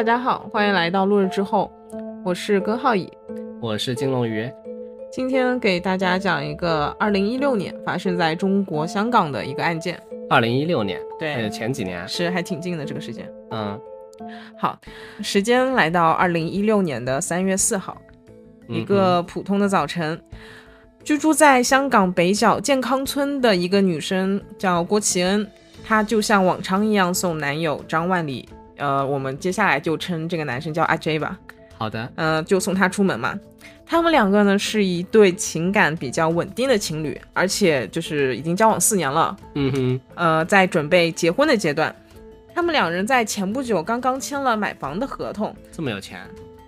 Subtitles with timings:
[0.00, 1.70] 大家好，欢迎来到落日之后，
[2.24, 3.12] 我是根浩乙，
[3.60, 4.50] 我是金龙鱼。
[5.12, 10.02] 今天给大家讲一个二零一六年发生在中国香港的一个案件。
[10.30, 11.34] 二零一六年，对。
[11.34, 13.30] 呃，前几年，是还挺近的这个时间。
[13.50, 13.78] 嗯。
[14.58, 14.80] 好，
[15.22, 17.94] 时间来到二零一六年的三月四号，
[18.68, 18.84] 一嗯。
[18.86, 20.18] 个普通的早晨，
[21.04, 25.46] 居住在香港北角健康村的一个女生叫郭启恩，
[25.84, 28.48] 她就像往常一样送男友张万里，
[28.80, 31.38] 呃，我们接下来就称这个男生叫阿 J 吧，
[31.78, 33.38] 好的，嗯、就送他出门嘛。
[33.86, 41.94] 他们两个呢是一对情感比较稳定的情侣，而且就是已经交往四年了，嗯哼，呃，在准备结婚的阶段。
[42.54, 46.20] 他们两人在前不久刚刚签了买房的合同，这么有钱，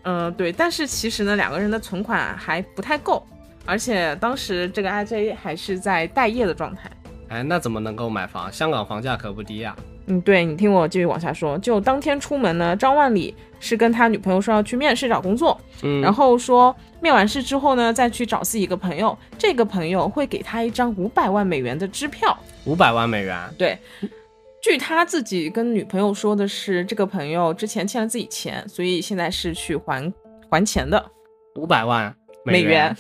[0.02, 3.24] 嗯、对，但是其实呢，两个人的存款还不太够，
[3.64, 6.90] 而且当时这个阿 J 还是在待业的状态。
[7.28, 8.52] 哎，那怎么能够买房？
[8.52, 22.36] 香港房价可不低呀、嗯，对你听我继续往下说，就当天出门呢，张万里是跟他女朋友说要去面试找工作，嗯，然后说面完试之后呢，再去找自己一个朋友，这个朋友会给他一张五百万美元的支票。
[22.64, 23.78] 五百万美元，对，
[24.62, 30.12] 据他自己跟女朋友说的是，这个朋友之前欠了自己钱，所以现在是去还
[30.48, 31.04] 还钱的
[31.56, 32.14] 五百万
[32.44, 32.96] 美元，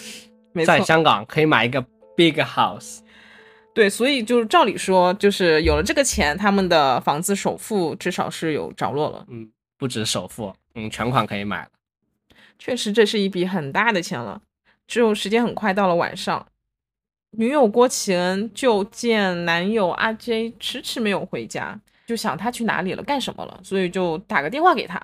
[0.64, 1.84] 在，香港可以买一个
[2.16, 2.98] big house。
[3.74, 9.24] 对，所以就是照理说，就是有了这个钱，他们的房子首付至少是有着落了。
[9.28, 11.68] 嗯，不止首付，嗯，全款可以买了。
[12.58, 14.42] 确实，这是一笔很大的钱了。
[14.86, 16.46] 只有时间很快到了晚上，
[17.30, 25.00] 女友郭启恩就见男友阿 J 迟迟没有回家，就想他去哪里了，干什么了，所以就打个电话给他。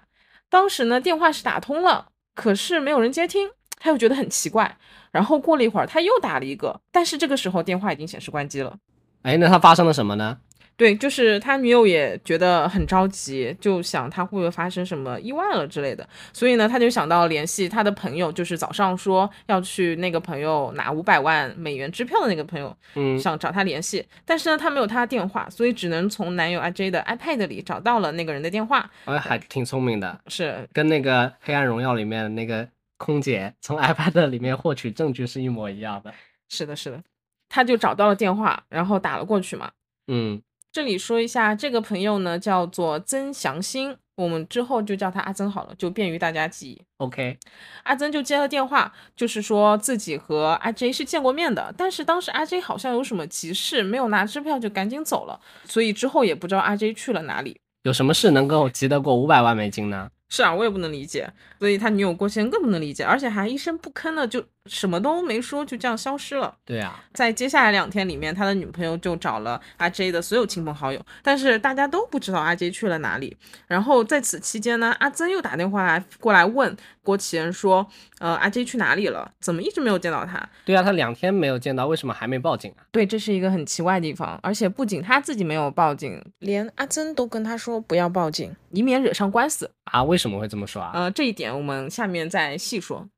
[0.51, 3.49] 当时呢，电话是打通了，可是没有人接听，
[3.79, 4.77] 他又觉得很奇怪。
[5.11, 8.77] 然后过了一会儿，他又打了一个，但是这个时候电话已经显示关机了。
[9.23, 10.39] 哎，那他发生了什么呢？
[10.77, 36.13] 对，就是他女友也觉得很着急，就想他会不会发生什么意外了之类的，所以呢，他就想到联系他的朋友，就是早上说要去那个朋友拿五百万美元支票的那个朋友，嗯，想找他联系，但是呢，他没有他的电话，所以只能从男友阿 J 的 iPad 里找到了那个人的电话，哎，还挺聪明的，是跟那个《黑暗荣耀》里面那个空姐从 iPad 里面获取证据是一模一样的。
[36.51, 37.03] 是的，是的，
[37.49, 39.71] 他就找到了电话，然后打了过去嘛。
[40.09, 40.43] 嗯，
[40.73, 46.83] 这里说一下，这个朋友呢叫做曾祥新，我们之后就叫他阿曾好了，就便于大家记忆。
[46.97, 47.39] OK，
[47.85, 57.61] 阿曾就接了电话，就是说自己和阿 J 是见过面的，但是当时阿 J 好像有什么急事，没有拿支票就赶紧走了，所以之后也不知道阿 J 去了哪里。
[57.83, 60.11] 有什么事能够急得过五百万美金呢？
[60.29, 66.55] 是啊，我也不能理解，所以他女友郭贤更不能理解，而且还一声不吭的就什么都没说，就这样消失了。
[66.65, 73.37] 对啊，在接下来两天里面，他的女朋友就找了阿 J 的所有亲朋好友，但是大家都不知道阿 J 去了哪里。
[73.67, 77.87] 然后在此期间呢，阿曾又打电话来过来问郭启恩说，
[78.19, 79.33] 呃，阿 J 去哪里了？
[79.41, 80.49] 怎么一直没有见到他？
[80.65, 82.85] 对啊，他两天没有见到，为什么还没报警啊？
[82.93, 89.71] 对，这是一个很奇怪的地方，而且不仅他自己没有报警，连阿曾都跟他说不要报警，以免惹上官司。
[89.85, 90.91] 啊，为什么会这么说啊？
[90.95, 93.09] 呃，这一点我们下面再细说。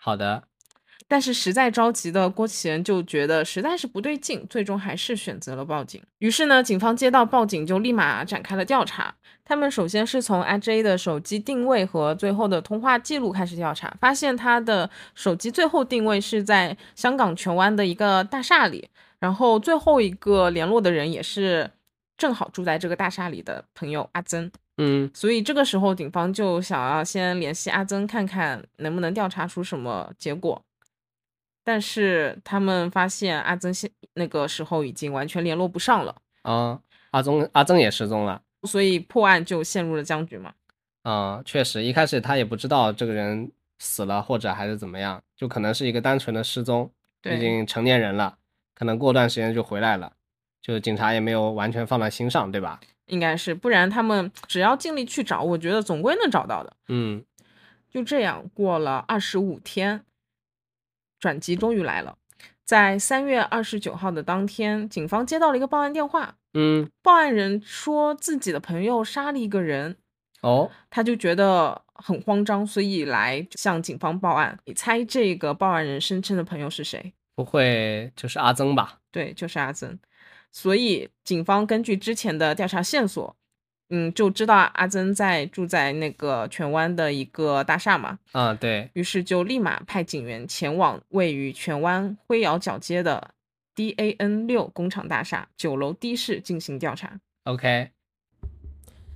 [0.00, 0.44] 好的，
[1.08, 6.00] 但是实在着急的郭启恩就觉得实在是不对劲，最终还是选择了报警。
[6.18, 9.14] 于是呢，警方接到报警就立马展开了调查。
[9.44, 21.70] 他们首先是从阿 J 的手机定位和最后的通话记录开始调查，发现他的手机最后定位是在香港荃湾的一个大厦里，然后最后一个联络的人也是
[22.18, 24.50] 正好住在这个大厦里的朋友阿曾。
[24.76, 30.62] 嗯，所以这个时候，警方就想要先联系阿曾，看看能不能调查出什么结果。
[31.68, 36.80] 但是他们发现阿曾现那个时候已经完全联络不上了，啊，
[37.10, 38.40] 阿宗阿曾也失踪了。
[38.62, 40.54] 所以破案就陷入了僵局嘛。
[41.02, 46.90] 啊、确实，一开始他也不知道这个人死了或者还是怎么样，就可能是一个单纯的失踪，
[47.20, 48.38] 对已经成年人了，
[48.74, 50.10] 可能过段时间就回来了，
[50.62, 52.80] 就警察也没有完全放在心上，对吧？
[53.08, 56.74] 应该是，不然他们只要尽力去找，我觉得总归能找到的。
[56.88, 57.22] 嗯，
[57.90, 60.02] 就这样过了二十五天，
[61.18, 62.16] 转机终于来了。
[62.64, 69.96] 在三月二十九号的当天，警方接到了一个报案电话，嗯，报案人说自己的朋友杀了一个人，
[70.42, 74.58] 哦，他就觉得很慌张，所以来向警方报案。
[74.66, 77.14] 你猜这个报案人声称的朋友是谁？
[77.34, 78.98] 不会就是阿曾吧？
[79.10, 79.98] 对，就是阿曾。
[80.52, 83.34] 所以警方根据之前的调查线索，
[83.90, 93.30] 嗯，就知道阿曾在住在那个荃湾的一个大厦嘛，啊，对，于是就立马派警员前往位于荃湾灰窑角街的
[93.74, 97.18] DAN 六工厂大厦九楼 D 室进行调查。
[97.44, 97.88] OK，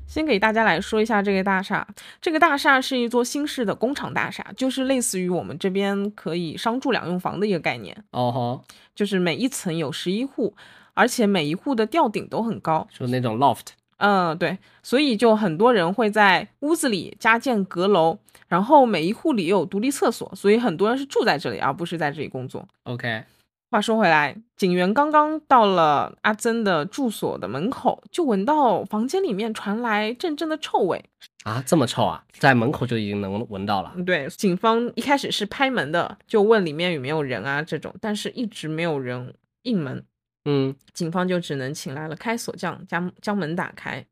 [0.07, 1.87] 先给大家来说一下这个大厦。
[2.23, 7.95] 这个大厦是一座新式的工厂大厦，就是类似于我们这边可以商住两用房的一个概念。
[8.13, 8.65] 哦吼，
[8.95, 10.57] 就是每一层有十一户，
[10.95, 12.89] 而且每一户的吊顶都很高。
[12.91, 13.67] 就那种 loft。
[14.03, 18.19] 嗯，对，所以就很多人会在屋子里加建阁楼，
[18.49, 22.67] 然后每一户里有独立厕所，所以很多人是住在这里，而不是在这里工作。
[22.83, 23.23] OK，
[23.71, 31.05] 话说回来，警员刚刚到了阿珍的住所的门口，就闻到房间里面传来阵阵的臭味。
[31.45, 33.93] 啊，这么臭啊，在门口就已经能闻到了。
[33.95, 39.33] 嗯对，警方一开始是拍门的，就问里面有没有人啊这种，但是一直没有人
[39.63, 40.05] 应门，
[40.45, 44.05] 嗯警方就只能请来了开锁匠将将门打开。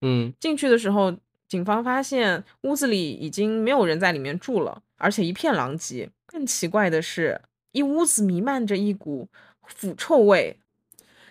[0.00, 1.16] 嗯进去的时候，
[1.48, 6.10] 警方发现屋子里已经没有人在里面住了，而且一片狼藉。
[6.26, 7.40] 更奇怪的是，
[7.72, 9.28] 一屋子弥漫着一股
[9.66, 10.58] 腐臭味，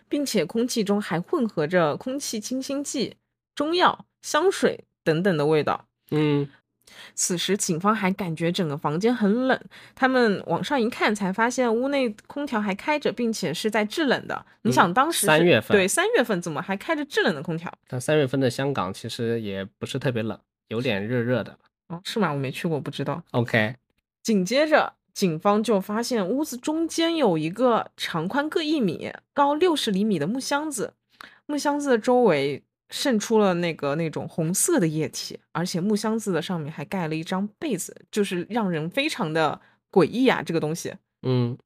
[0.07, 3.17] 并且空气中还混合着空气清新剂、
[3.53, 5.87] 中药、香水等等的味道。
[6.11, 6.47] 嗯
[7.15, 9.59] 此时，警方还感觉整个房间很冷，
[9.93, 14.45] 他们往上一看，才发现屋内空调还开着，并且是在制冷的。
[14.63, 17.71] 你嗯想，当时三月份对三月份怎么还开着制冷的空调？
[17.87, 21.57] 但三月份的香港其实也不是特别冷，有点热热的。
[21.89, 22.31] 哦，是吗？
[22.31, 23.21] 我没去过，不知道。
[23.31, 23.75] OK，
[24.21, 30.93] 紧接着，警方就发现屋子中间有一个长宽各一米、高六十厘米的木箱子，
[31.45, 32.63] 木箱子的周围
[32.95, 39.59] 渗出了那个那种红色的液体，而且木箱子的上面还盖了一张被子，就是让人非常的
[39.91, 40.43] 诡异啊！
[40.43, 40.93] 这个东西，
[41.23, 41.57] 嗯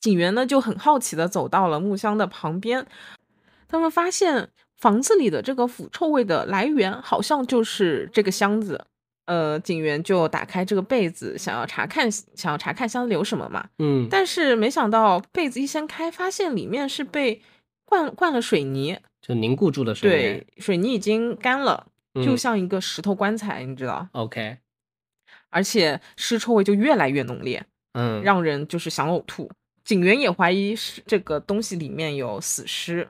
[0.00, 2.84] 警员呢就很好奇的走到了木箱的旁边，
[3.68, 8.86] 他们发现房子里的这个腐臭味的来源好像就是这个箱子。
[9.26, 13.68] 呃，警员就打开这个被子，想要查看，想要查看箱子里有什么嘛。
[13.78, 17.40] 嗯，但是没想到被子一掀开，发现里面是被
[17.84, 24.56] 灌灌了水泥，就凝固住的水对。，水泥已经干了，就嗯像一个石头棺材，你知道？OK，
[25.50, 29.50] 而且尸臭味就越来越浓烈，嗯，让人就是想呕吐。
[29.84, 33.08] 警员也怀疑是这个东西里面有死尸，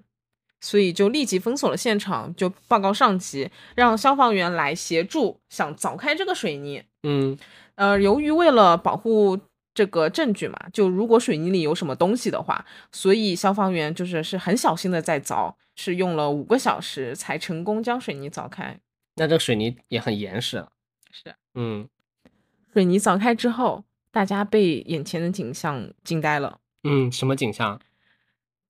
[0.61, 6.83] 所以就立即封锁了现场，就报告上级，让消防员来协助，想凿开这个水泥。
[7.05, 7.39] 嗯
[7.77, 9.39] 呃，由于为了保护
[9.79, 18.81] 这个证据嘛，就如果水泥里有什么东西的话，所以消防员就是是很小心的在凿，是用了五个小时才成功将水泥凿开。
[19.15, 20.67] 那这个水泥也很严实。
[21.13, 21.89] 是，嗯
[22.73, 26.59] 水泥凿开之后，大家被眼前的景象惊呆了。
[26.83, 27.81] 嗯，什么景象？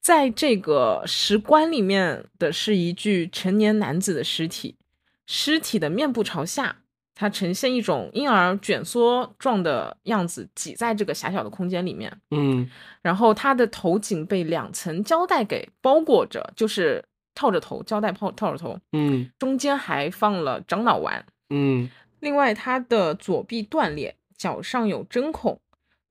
[0.02, 4.76] 在这个石棺里面的是一具成年男子的尸体，
[5.24, 6.82] 尸体的面部朝下，
[7.20, 12.16] 它呈现一种婴儿卷缩状的样子，挤在这个狭小的空间里面。
[12.30, 12.70] 嗯
[13.02, 17.04] 然后他的头颈被两层胶带给包裹着，就是
[17.34, 21.26] 套着头，胶带套套着头，嗯中间还放了樟脑丸。
[21.50, 25.60] 嗯另外，他的左臂断裂，脚上有针孔。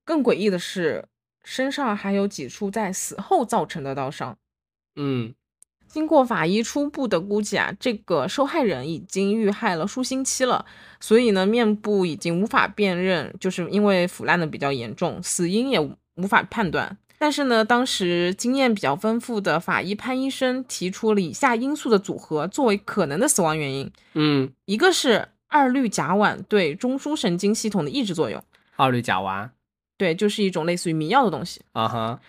[0.04, 1.06] 更诡异的是，
[1.42, 4.36] 身上还有几处在死后造成的刀伤。
[4.96, 5.34] 嗯
[5.88, 10.64] 经过法医初步的估计啊，这个受害人已经遇害了数星期了，
[11.00, 16.96] 所以呢，面部已经无法辨认，就是因为腐烂的比较严重，死因也无无法判断。
[17.18, 28.40] 但是呢，当时经验比较丰富的法医潘医生提出了以下因素的组合作为可能的死亡原因，嗯，一个是二氯甲烷对中枢神经系统的抑制作用，
[28.76, 29.48] 二氯甲烷。
[29.96, 31.60] 对，就是一种类似于迷药的东西。
[31.72, 32.20] 啊哈。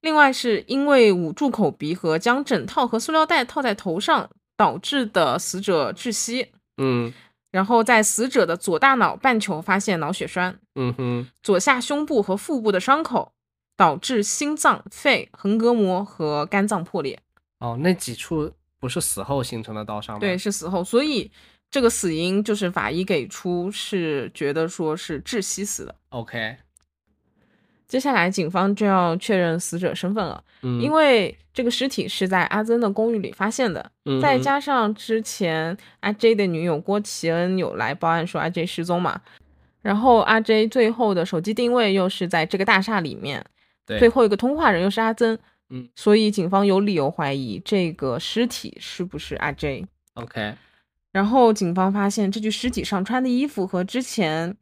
[0.00, 7.12] 另外是因为捂住口鼻和将枕套和塑料袋套在头上导致的死者窒息，嗯
[7.50, 11.28] 然后在死者的左大脑半球发现脑血栓，嗯哼。
[11.42, 13.32] 左下胸部和腹部的伤口
[13.76, 17.18] 导致心脏、肺、横膈膜和肝脏破裂。
[17.58, 20.20] 哦，那几处不是死后形成的刀伤吗？
[20.20, 20.38] 对，。
[20.38, 21.30] 是死后，所以
[21.70, 25.94] 这个死因就是法医给出是觉得说是窒息死的。
[26.10, 26.56] OK。
[27.90, 30.40] 接下来警方就要确认死者身份了。
[30.62, 39.20] 嗯，因为这个尸体是在阿珍的公寓里发现的，嗯再加上之前阿 J 的女友郭琦恩有来报案说阿 J 失踪嘛，
[39.82, 43.44] 然后阿 J 最后的手机定位又是在这个大厦里面，
[43.84, 45.36] 对最后一个通话人又是阿珍，
[45.70, 49.84] 嗯，所以警方有理由怀疑这个尸体是不是阿 J。
[50.14, 50.54] OK。
[51.12, 54.56] 然后警方发现这具尸体上穿的衣服和之前，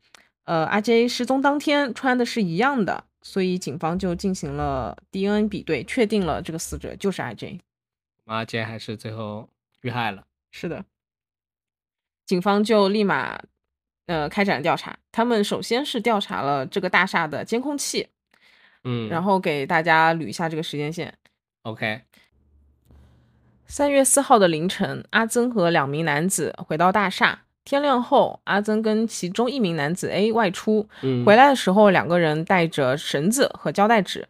[0.45, 7.61] 呃阿 J 失踪当天穿的是一样的，所以警方就进行了 DNA 比对，确定了这个死者就是阿 J。
[8.25, 9.47] 阿杰还是最后
[9.83, 10.25] 遇害了。
[10.51, 10.83] 是的，
[12.25, 13.39] 警方就立马
[14.07, 14.99] 呃开展调查。
[15.13, 18.09] 他们首先是调查了这个大厦的监控器，
[18.85, 21.13] 嗯，然后给大家捋一下这个时间线。
[21.65, 22.01] OK。
[23.67, 27.43] 三月四号的凌晨，阿曾和两名男子回到大厦。
[27.69, 34.27] 天亮后，阿曾跟其中一名男子 A 外出，嗯，回来的时候，两个人带着绳子和胶带纸。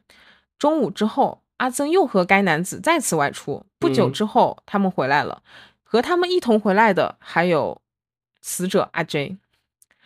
[0.58, 3.64] 中午之后，阿曾又和该男子再次外出。
[3.78, 5.40] 不久嗯之后，他们回来了，
[5.84, 7.80] 和他们一同回来的还有
[8.42, 9.36] 死者阿 J。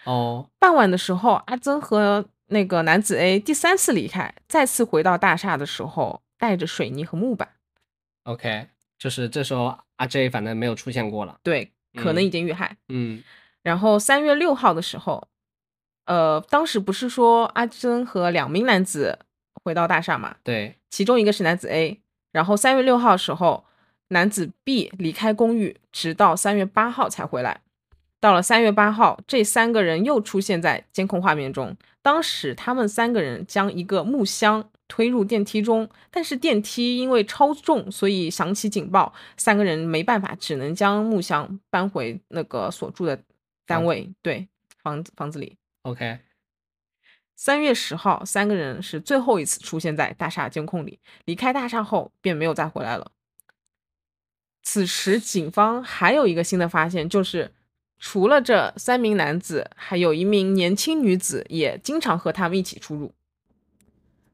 [0.05, 7.49] 哦，傍晚的时候，阿曾和那个男子 A 第三次离开，再次回到大厦的时候，带着水泥和木板。
[8.25, 8.67] OK，
[8.99, 11.39] 就是这时候阿 J 反正没有出现过了。
[11.43, 12.77] 对，可能嗯已经遇害。
[12.89, 13.23] 嗯
[13.63, 15.29] 然后三月六号的时候，
[16.07, 19.19] 呃，当时不是说阿珍和两名男子
[19.63, 20.37] 回到大厦嘛？
[20.43, 22.01] 对，其中一个是男子 A，
[22.33, 23.65] 然后三月六号的时候，
[24.09, 27.61] 男子 B 离开公寓，直到三月八号才回来。
[28.19, 31.77] 到了三月八号，这三个人又出现在监控画面中。
[32.03, 43.19] 当时他们三个人将一个木箱推入电梯中，但是电梯因为超重，所以响起警报，三个人没办法，只能将木箱搬回那个所住的
[43.65, 44.47] 单位，对，
[44.83, 45.57] 房子房子里。
[45.85, 46.19] OK，
[47.35, 50.99] 三月十号，三个人是最后一次出现在大厦监控里。
[51.25, 53.13] 离开大厦后，便没有再回来了。
[54.63, 57.51] 此时，警方还有一个新的发现，就是
[57.99, 63.15] 除了这三名男子，还有一名年轻女子也经常和他们一起出入。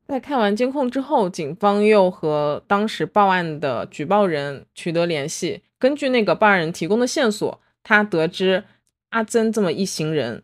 [0.08, 5.62] 在看完监控之后，警方又和当时报案的举报人取得联系。
[5.78, 8.64] 根据那个报案人提供的线索，他得知
[9.10, 10.42] 阿曾这么一行人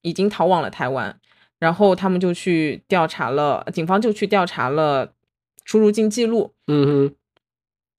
[0.00, 1.20] 已经逃往了台湾，
[1.58, 5.12] 然后他们就去调查了，警方就去调查了
[5.66, 7.14] 出入境记录，嗯哼，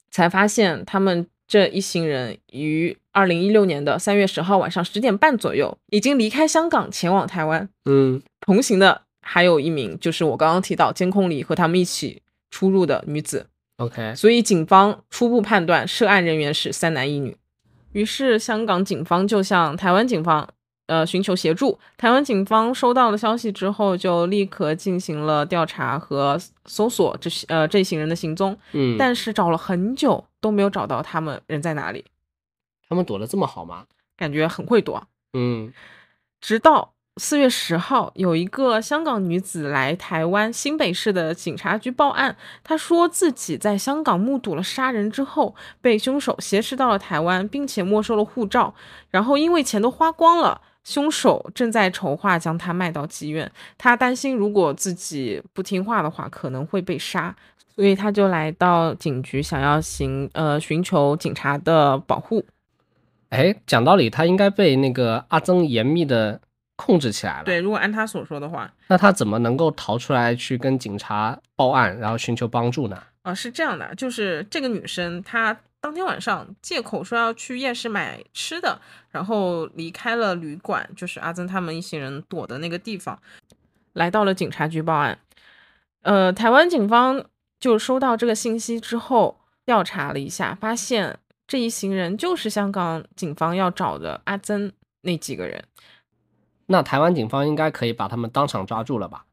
[0.10, 7.70] 才发现他们这一行人于二零一六年的三月十号晚上十点半左右已经离开香港前往台湾。
[7.86, 17.36] 嗯同行的还有一名，就是我刚刚提到监控里和他们一起出入的女子，，OK，所以警方初步判断涉案人员是三男一女。
[17.94, 20.48] 于是香港警方就向台湾警方
[20.86, 21.80] 呃寻求协助。
[21.98, 32.06] 台湾警方收到了消息之后，就立刻进行了调查和搜索这些呃这一行人的行踪，嗯，但是找了很久都没有找到他们人在哪里，
[32.88, 33.86] 他们躲得这么好吗？
[34.18, 35.08] 感觉很会躲。
[35.34, 35.74] 嗯
[36.42, 48.74] 直到四月十号，有一个香港女子来台湾新北市的警察局报案，她说自己在香港目睹了杀人之后，被凶手挟持到了台湾，并且没收了护照，
[49.12, 50.60] 然后因为钱都花光了。
[50.84, 57.34] 凶手正在筹划将她卖到妓院，她担心如果自己不听话的话，可能会被杀，
[57.74, 62.44] 所以她就来到警局，想要寻呃寻求警察的保护。
[63.30, 66.40] 哎，讲道理，他应该被那个阿曾严密的
[66.76, 73.02] 控制起来了。，对，如果按他所说的话，那他怎么能够逃出来去跟警察报案，然后寻求帮助呢？
[73.24, 78.80] 啊，是这样的，就是这个女生她当天晚上借口说要去夜市买吃的，
[79.12, 83.20] 然后离开了旅馆，就是阿曾他们一行人躲的那个地方，
[83.94, 85.18] 来到了警察局报案。
[86.02, 87.26] 呃，台湾警方
[87.60, 91.18] 就收到这个信息之后，调查了一下，发现
[91.48, 95.64] 这一行人就是香港警方要找的阿曾那几个人。
[96.68, 99.26] 那台湾警方应该可以把他们当场抓住了吧？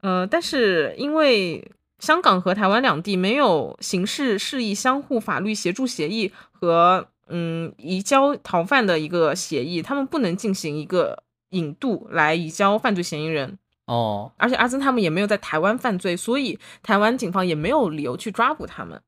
[0.00, 13.58] 呃，但是因为香港和台湾两地没有刑事事宜相互法律协助协议和嗯移交逃犯的一个协议，他们不能进行一个引渡来移交犯罪嫌疑人。
[13.86, 19.00] 哦，而且阿森他们也没有在台湾犯罪，所以台湾警方也没有理由去抓捕他们。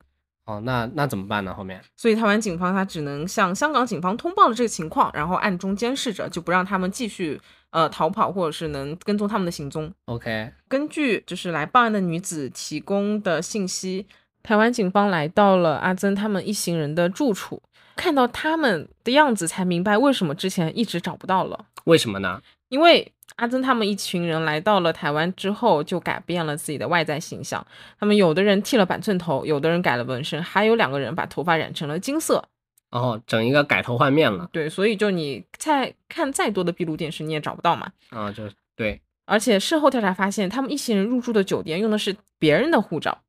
[0.44, 1.54] 哦，那那怎么办呢？
[1.54, 7.40] 后面所以台湾警方他只能向香港警方通报了这个情况，然后暗中监视着，就不让他们继续
[7.74, 9.92] 呃逃跑，或者是能跟踪他们的行踪。
[10.04, 14.06] OK，根据就是来报案的女子提供的信息，
[14.44, 17.60] 台湾警方来到了阿曾他们一行人的住处，
[17.96, 21.66] 看到他们的样子，才明白为什么之前一直找不到了。
[21.84, 22.40] 为什么呢？
[22.68, 27.66] 因为阿曾他们一群人来到了台湾之后，就改变了自己的外在形象。
[27.98, 32.44] 他们有的人剃了板寸头，有的人改了纹身，还有两个人把头发染成了金色。
[32.94, 37.90] 然后整一个改头换面了对，所以就你再看再多的闭路电视，你也找不到嘛。
[38.10, 43.22] 啊，就是对而且事后调查发现，他们一行人入住的酒店用的是别人的护照。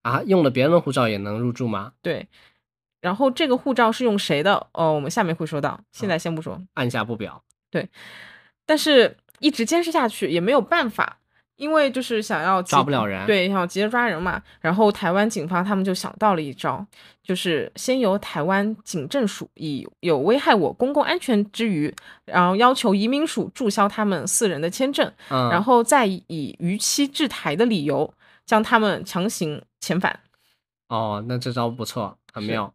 [0.00, 1.92] 啊，用了别人的护照也能入住吗？
[2.00, 2.26] 对，
[3.02, 4.66] 然后这个护照是用谁的？
[4.72, 6.58] 哦，我们下面会说到，现在先不说。
[6.72, 7.44] 按下不表。
[7.70, 7.90] 对
[8.64, 11.18] 但是一直监视下去也没有办法，
[11.56, 14.42] 因为就是想要急抓不了人对，想要急着抓人嘛。
[14.60, 16.84] 然后台湾警方他们就想到了一招，
[17.22, 21.94] 就是先由台湾警政署以有危害我公共安全之余，
[22.24, 28.12] 然后要求移民署注销他们四人的签证，嗯，然后再以逾期滞台的理由
[28.44, 30.18] 将他们强行遣返。
[30.88, 32.72] 哦，那这招不错，很妙。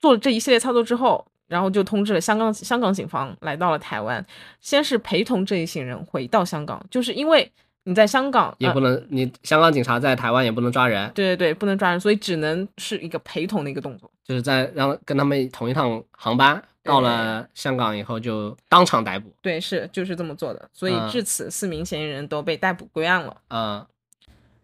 [0.00, 4.24] 做了这一系列操作之后，然后就通知了香港香港警方来到了台湾，
[4.60, 7.50] 先是陪同这一行人回到香港，就是因为
[7.84, 14.10] 你在香港呃也不能，你香港警察在台湾也不能抓人，对对对，不能抓人，所以只能是一个陪同的一个动作。
[14.24, 19.30] 就是在让跟他们同一趟航班，到了香港以后就当场逮捕。
[19.42, 23.36] 对，是就是这么做的，所以嗯至此四名嫌疑人都被逮捕归案了。
[23.48, 23.86] 嗯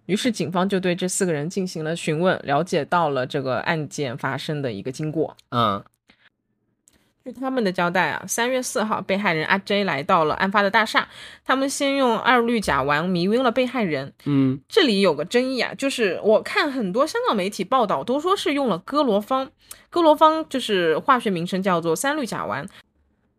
[0.07, 5.37] 于是警方就对这四个人进行了询问，了解到了这个案件发生的一个经过。
[5.51, 5.81] 嗯
[7.23, 11.07] 据他们的交代啊，三月四号，被害人阿 J 来到了案发的大厦，
[11.45, 14.13] 他们先用二氯甲烷迷晕了被害人。
[14.25, 19.51] 嗯这里有个争议啊，就是我看很多香港媒体报道都说是用了哥罗芳，
[19.91, 22.67] 哥罗芳就是化学名称叫做三氯甲烷，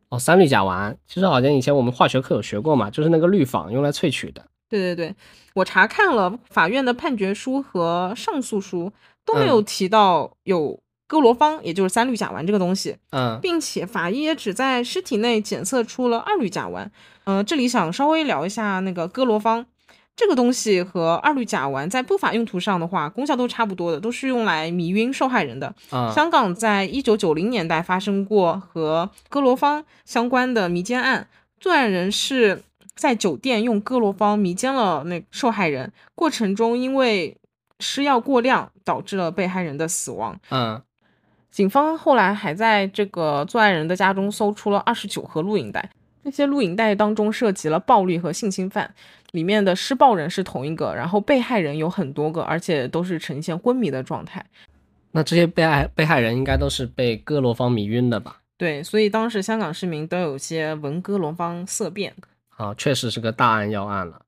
[0.09, 4.45] 哦，三氯甲烷，其实好像以前我们化学课有学过嘛，就是那个氯仿用来萃取的。
[4.69, 5.15] 对对对，
[5.55, 8.93] 我查看了法院的判决书和上诉书，
[9.25, 10.80] 都没有提到有
[11.11, 16.87] 哥罗芳，也就是三氯甲烷这个东西，嗯并且法医也只在尸体内检测出了二氯甲烷。
[17.25, 19.65] 呃，这里想稍微聊一下那个哥罗芳。
[20.15, 25.75] 这个东西和二氯甲烷在不法用途上的话，功效都差不多的，都是用来迷晕受害人的。
[25.89, 31.27] 啊香港在一九九零年代发生过和哥罗芳相关的迷奸案，
[31.59, 32.63] 作案人是
[32.95, 37.35] 在酒店用哥罗芳迷奸了那受害人，过程中因为
[37.79, 40.39] 吃药过量导致了被害人的死亡。
[40.49, 40.81] 嗯
[41.51, 45.89] 警方后来还在这个作案人的家中搜出了二十九盒录影带，
[46.23, 48.93] 这些录影带当中涉及了暴力和性侵犯，
[49.31, 54.45] 里面的施暴人是同一个，然后被害人有很多个，而且都是呈现昏迷的状态。
[55.11, 58.37] 那这些被害被害人应该都是被哥罗芳迷晕的吧？
[58.57, 62.13] 对，所以当时香港市民都有些闻哥罗芳色变，
[62.55, 64.21] 啊，确实是个大案要案了。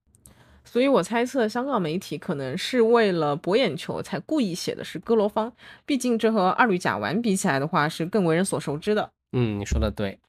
[0.64, 5.54] 所以我猜测香港媒体可能是为了博眼球才故意写的是哥罗芳，
[5.86, 9.12] 毕竟这和二氯甲烷比起来的话是更为人所熟知的。
[9.34, 10.20] 嗯，你说的对。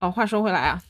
[0.00, 0.82] 哦，话说回来啊，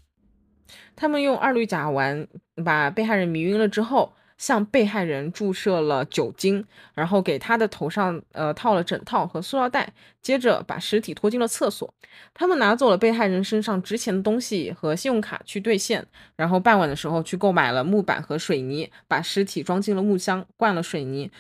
[0.94, 2.26] 他们用二氯甲烷
[2.64, 11.92] 把被害人迷晕了之后，向被害人注射了酒精，然后给他的头上呃套了枕套和塑料袋，接着把尸体拖进了厕所。
[12.33, 21.31] 他们拿走了被害人身上值钱的东西和信用卡去兑现，然后傍晚的时候去购买了木板和水泥，把尸体装进了木箱，灌了水泥。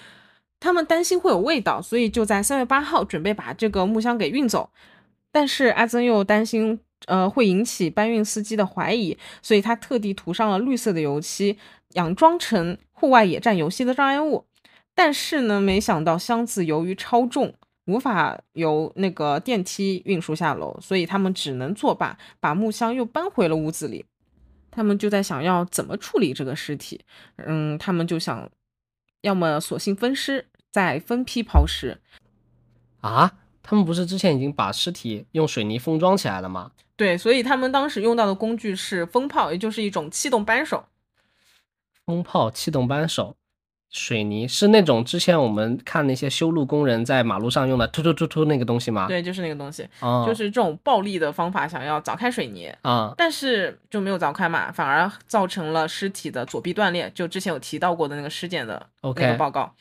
[0.60, 4.68] 他们担心会有味道，所以就在三月八号准备把这个木箱给运走。
[5.32, 11.56] 但是阿曾又担心，呃，会引起搬运司机的怀疑，所以他特地涂上了绿色的油漆，
[11.94, 14.44] 佯装成户外野战游戏的障碍物。
[14.94, 17.54] 但是呢，没想到箱子由于超重，
[17.86, 24.04] 无法由那个电梯运输下楼，所以他们只能作罢，把木箱又搬回了屋子里。
[24.70, 27.00] 他们就在想要怎么处理这个尸体，
[27.36, 28.48] 嗯，他们就想，
[29.22, 31.98] 要么索性分尸，再分批抛尸，
[33.00, 33.32] 啊，
[33.62, 36.70] 他们不是之前已经把尸体用水泥封装起来了吗？
[36.94, 40.84] 对，所以他们当时用到的工具是风炮，也就是一种气动扳手。
[42.10, 43.36] 风炮、气动扳手、
[43.88, 59.72] 水泥是那种之前我们看那些修路工人在马路上用的突突突突那个东西吗？，对，就是那个东西，哦，就是这种暴力的方法，想要凿开水泥，啊，但是就没有凿开嘛，反而造成了尸体的左臂断裂，就之前有提到过的那个尸检的那 OK 个报告。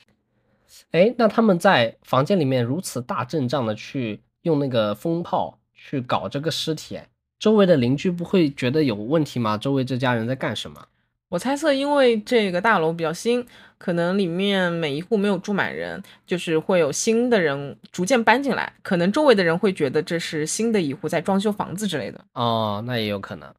[0.92, 7.08] 哎，那他们在房间里面如此大阵仗的去用那个风炮去搞这个尸体，哎
[7.40, 9.58] 周围的邻居不会觉得有问题吗？
[9.58, 10.86] 周围这家人在干什么？
[11.30, 13.46] 我猜测，因为这个大楼比较新，
[13.78, 22.20] 可能里面每一户没有住满人，就是会有新的人逐渐搬进来，可能周围的人会觉得这是新的一户在装修房子之类的。
[22.34, 23.54] 哦，那也有可能。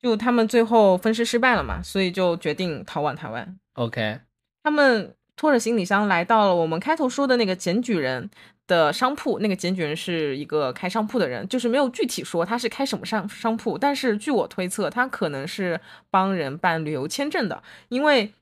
[0.00, 3.58] 就他们最后分尸失败了嘛，所以就决定逃往台湾。
[3.74, 4.20] OK，
[4.62, 8.30] 他们拖着行李箱来到了我们开头说的那个检举人
[8.70, 9.40] 的商铺。
[9.40, 15.80] 那个检举人是一个开商铺的人，就是没有具体说他是开什么商商铺，但是据我推测，他可能是
[16.10, 18.32] 帮人办旅游签证的，因为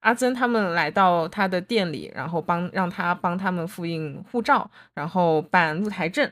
[0.00, 6.30] 阿曾他们来到他的店里，然后帮让他帮他们复印护照，然后办入台证。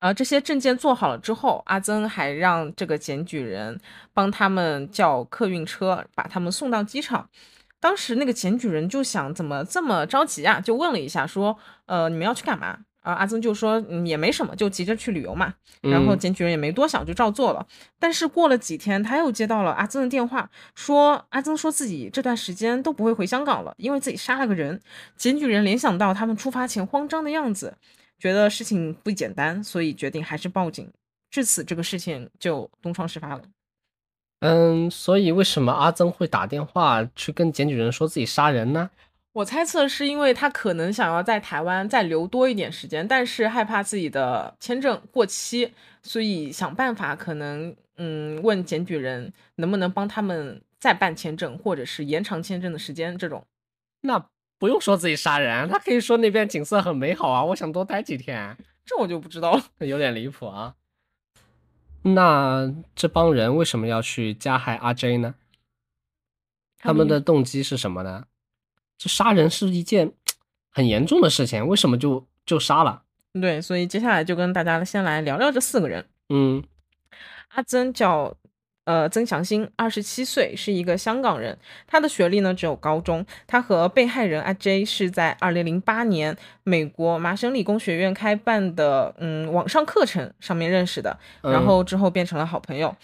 [0.00, 3.80] 呃，这些证件做好了之后，阿曾还让这个检举人
[4.12, 7.28] 帮他们叫客运车，把他们送到机场。
[7.82, 10.60] 当时那个检举人就想，怎么这么着急啊？
[10.60, 12.78] 就问了一下，说，呃，你们要去干嘛？
[13.00, 15.52] 啊，阿曾就说，嗯，也没什么，就急着去旅游嘛。
[15.80, 17.66] 然后嗯检举人也没多想，就照做了。
[17.98, 24.80] 但是过了几天，他又接到了阿曾的电话，说阿曾说自己这段时间都不会回香港了，因为自己杀了个人。
[25.16, 27.76] 检举人联想到他们出发前慌张的样子，
[28.20, 30.88] 觉得事情不简单，所以决定还是报警。
[31.32, 33.42] 至此，这个事情就东窗事发了。
[34.42, 38.90] 嗯，所以为什么阿曾会打电话去跟检举人说自己杀人呢？
[39.34, 53.42] 我猜测是因为他可能想要在台湾再留多一点时间，但是害怕自己的签证过期，所以想办法可能嗯问检举人能不能帮他们再办签证，或者是延长签证的时间这种。
[54.02, 54.22] 那
[54.58, 58.56] 不用说自己杀人，他可以说那边景色很美好啊，我想多待几天。
[58.84, 60.74] 这我就不知道了， 有点离谱啊。
[62.02, 65.34] 那这帮人为什么要去加害阿 J 呢？
[66.78, 68.24] 他们的动机是什么呢？
[68.98, 70.12] 这杀人是一件
[70.70, 73.04] 很严重的事情，为什么就就杀了？
[73.40, 76.08] 对，所以接下来就跟大家先来聊聊这四个人。
[76.28, 76.62] 嗯，
[77.48, 78.36] 阿珍叫
[78.84, 81.56] 呃曾祥兴，二十七岁，是一个香港人。
[81.86, 83.24] 他的学历呢只有高中。
[83.46, 92.96] 他和被害人阿 J 是在二零零八年美国麻省理工学院开办的嗯网上课程上面认识的，然后之后变成了好朋友。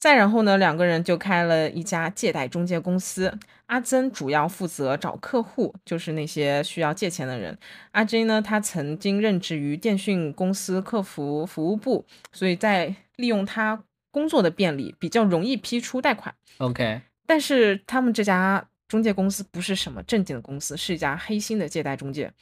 [0.00, 3.38] 再然后呢，两个人就开了一家借贷中介公司。
[3.66, 7.56] 阿曾主要负责找客户，就是那些需要借钱的人。
[7.92, 13.82] 阿 J 呢，他曾经任职于电讯公司客服服务部，所以在利用他
[14.14, 16.32] 工作的便利，比较容易批出贷款。
[16.58, 22.32] OK，但是他们这家中介公司不是什么正经的公司，是一家黑心的借贷中介。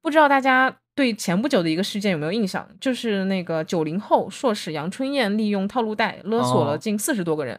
[0.00, 0.78] 不知道大家。
[0.98, 2.68] 对前不久的一个事件有没有印象？
[2.80, 7.56] 就是那个九零后硕士杨春燕利用套路贷勒索了近四十多个人，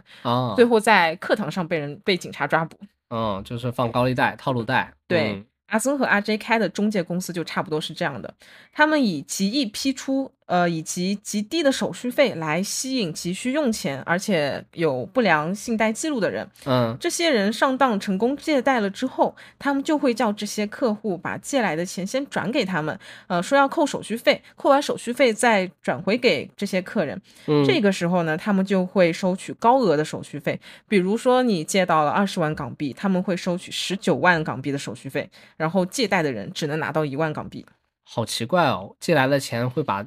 [0.58, 2.78] 最后在课堂上被人被警察抓捕。
[3.12, 4.94] 嗯，就是放高利贷、套路贷。
[5.08, 5.42] 对。
[5.68, 8.34] 阿森和阿 J 开的中介公司就差不多是这样的，
[8.74, 16.50] 他们以极易批出，呃，以及极低的手续费来吸引急需用钱，而且有不良信贷记录的人。
[16.66, 27.22] 嗯，这些人上当成功借贷了之后，他们就会叫这些客户把借来的钱先转给他们，呃，说要扣手续费，扣完手续费再转回给这些客人。
[27.46, 35.30] 嗯，这个时候呢，他们就会收取高额的手续费，比如说你借到了二十万港币，他们会收取十九万港币的手续费。
[35.58, 37.66] 然后借贷的人只能拿到一万港币，
[38.04, 38.96] 好奇怪哦！
[39.00, 40.04] 借来的钱会把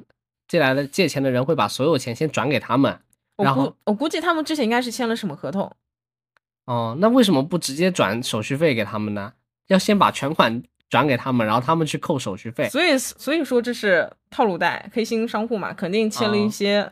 [0.53, 2.95] 借来的借钱的人会把所有钱先转给他们，
[3.37, 5.75] 然后我估计他们之前应该是签了什么合同。
[6.65, 9.33] 哦，那为什么不直接转手续费给他们呢？
[9.69, 10.61] 要先把全款
[10.91, 12.69] 转给他们，然后他们去扣手续费。
[12.69, 16.87] 所以所以说这是套路贷，黑心商户嘛，肯定签了一些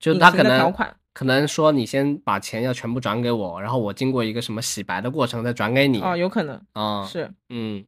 [0.00, 6.02] 就他可能条款，可能说你先把钱要全部转给我，然后我经过一个什么洗白的过程再转给你。
[6.02, 7.84] 哦，有可能啊，是嗯。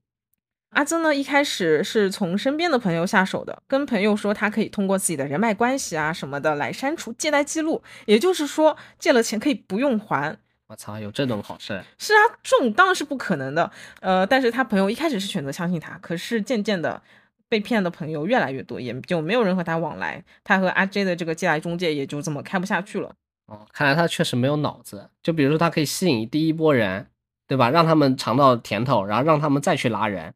[0.77, 10.37] 阿曾呢，一开始是从身边的朋友下手的，跟朋友说他可以通过自己的人脉关系啊什么的来删除借贷记录，也就是说借了钱可以不用还。
[10.67, 11.83] 我操，有这种好事？
[11.97, 13.71] 是啊，这种当然是不可能的。
[14.01, 17.01] 呃，但是他朋友一开始是选择相信他，可是渐渐的
[17.49, 23.15] 被骗的朋友越来越多，也就没有人和他往来，他和阿 J 的这个借贷中介也就这么开不下去了。
[23.47, 25.09] 哦，看来他确实没有脑子。
[25.23, 27.07] 就比如说他可以吸引第一波人，
[27.49, 27.71] 对吧？
[27.71, 30.35] 让他们尝到甜头，然后让他们再去拉人。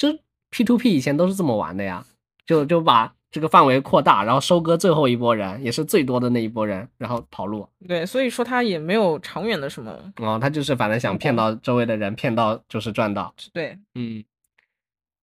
[0.00, 2.02] 这 P to P 以前都是这么玩的呀，
[2.46, 7.68] 就就把这个范围扩大，然后收割最后一波人，也是最多的那一波人，然后跑路。
[7.86, 9.94] 对，所以说他也没有长远的什么。
[10.16, 13.34] 哦，他就是反正想骗到周围的人，骗到就是赚到。
[13.52, 14.24] 对，嗯，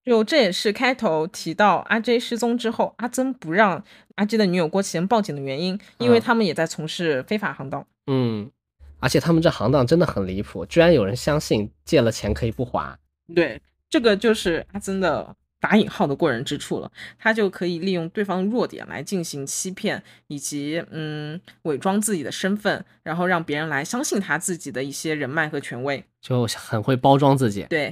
[0.06, 7.84] 就这也是开头提到阿 J 失踪之后，阿曾不让阿 J 的女友郭启恩报警的原因，因为他们也在从事非法行当。
[8.06, 8.52] 嗯，
[9.00, 12.96] 而且他们这行当真的很离谱，居然有人相信借了钱可以不还。
[13.34, 13.60] 对。
[13.90, 27.66] 这个就是阿曾的打引号的过人之处了，他就可以利用对方弱点来进行欺骗，以及嗯伪装自己的身份，然后让别人来相信他自己的一些人脉和权威，就很会包装自己。
[27.70, 27.92] 对，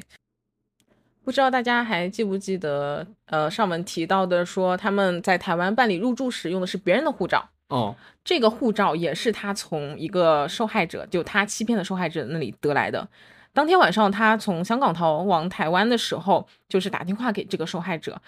[1.24, 13.08] 不知道大家还记不记得，呃，上文提到的说他们在台湾办理入住时用的是别人的护照哦，这个护照也是他从一个受害者，就他欺骗的受害者那里得来的。
[13.56, 18.22] 当天晚上，他从香港逃往台湾的时候，就是打电话给这个受害者，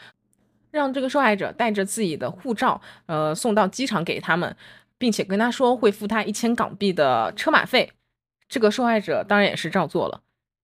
[0.72, 4.56] 让这个受害者带着自己的护照，呃，送到机场给他们，
[4.98, 7.92] 并且跟他说会付他一千港币的车马费。
[8.48, 10.22] 这个受害者当然也是照做了，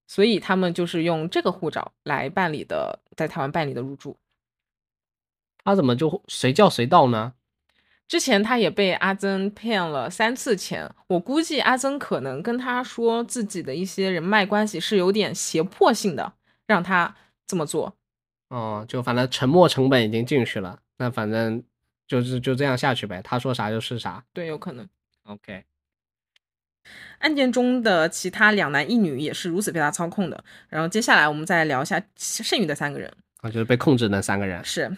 [0.07, 4.15] 所以他们就是用这个护照来办理的，在台湾办理的入住。
[5.65, 7.33] 他怎么就随叫随到呢？
[8.07, 16.33] 之前他也被阿曾骗了三次钱，我估计阿曾可能跟他说自己的一些人脉关系是有点胁迫性的，
[16.67, 17.15] 让他
[17.47, 17.95] 这么做。
[18.49, 21.63] 哦，就反正沉没成本已经进去了，那反正
[22.07, 24.23] 就是就这样下去呗，他说啥就是啥。
[24.31, 24.87] 对，有可能。
[25.23, 25.63] OK。
[27.19, 30.43] 案件中的其他两男一女也是如此被他操控的。
[30.67, 33.11] 然后接下来我们再聊一下剩余的三个人。
[33.37, 34.63] 啊，就是被控制那三个人。
[34.63, 34.95] 是，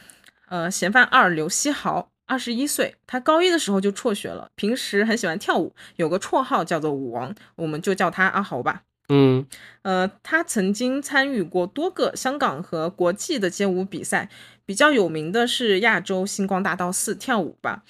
[0.48, 2.12] 呃，嫌犯二刘希豪。
[2.26, 4.50] 二十一岁，他高一的时候就辍学了。
[4.56, 8.82] 平时很喜欢跳舞，有个绰号叫做“舞王”，我们就叫他阿豪吧。
[9.10, 9.46] 嗯
[9.84, 14.30] 呃，他曾经参与过多个香港和国际的街舞比赛，
[14.66, 17.84] 比较有名的是亚洲星光大道四跳舞吧。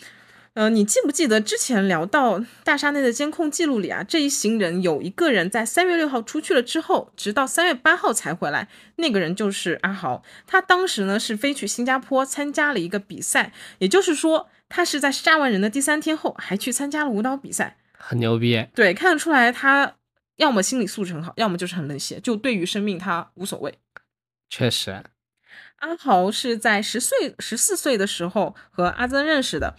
[0.55, 10.23] 呃，你记不记得之前聊到大厦内的监控记录里啊，这一行人有一个人在三月六号出去了之后，直到三月八号才回来，那个人就是阿豪。
[10.47, 17.75] 他当时呢是飞去新加坡参加了一个比赛，也就是说，他是在杀完人的第三天后还去参加了舞蹈比赛。
[17.97, 18.65] 很牛逼。
[18.73, 19.95] 对，看得出来他
[20.37, 23.77] 要么心理素质很好，要么就是很冷血，就对于生命他无所谓。
[24.49, 25.03] 确实，
[25.79, 29.75] 阿豪是在十岁、十四岁的时候和阿曾认识的。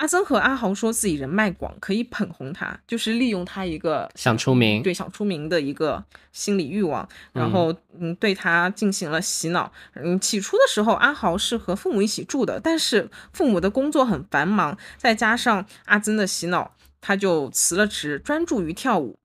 [0.00, 4.82] 阿曾和阿豪说自己人脉广，可以捧红他，就是利用他一个想出名。
[4.82, 9.70] 对想出名的一个心理欲望，然后嗯对他进行了洗脑。
[9.92, 19.18] 嗯，起初的时候，阿豪是和父母一起住的，但是父母的工作很繁忙，再加上阿曾的洗脑，他就辞了职，专注于跳舞。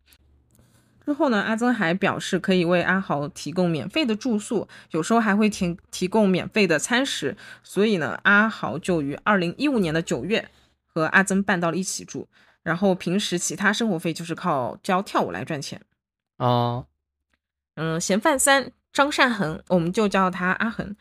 [1.06, 7.38] 之后呢，阿曾还表示可以为阿豪提供免费的住宿，有时候还会提提供免费的餐食。
[7.64, 10.50] 所以呢，阿豪就于二零一五年的九月
[10.96, 12.30] 和阿曾搬到了一起住，
[12.64, 15.82] 然后平时其他生活费就是靠教跳舞来赚钱。
[16.38, 16.86] 哦，
[17.76, 20.96] 嗯，嫌犯三张善恒，我们就叫他阿恒。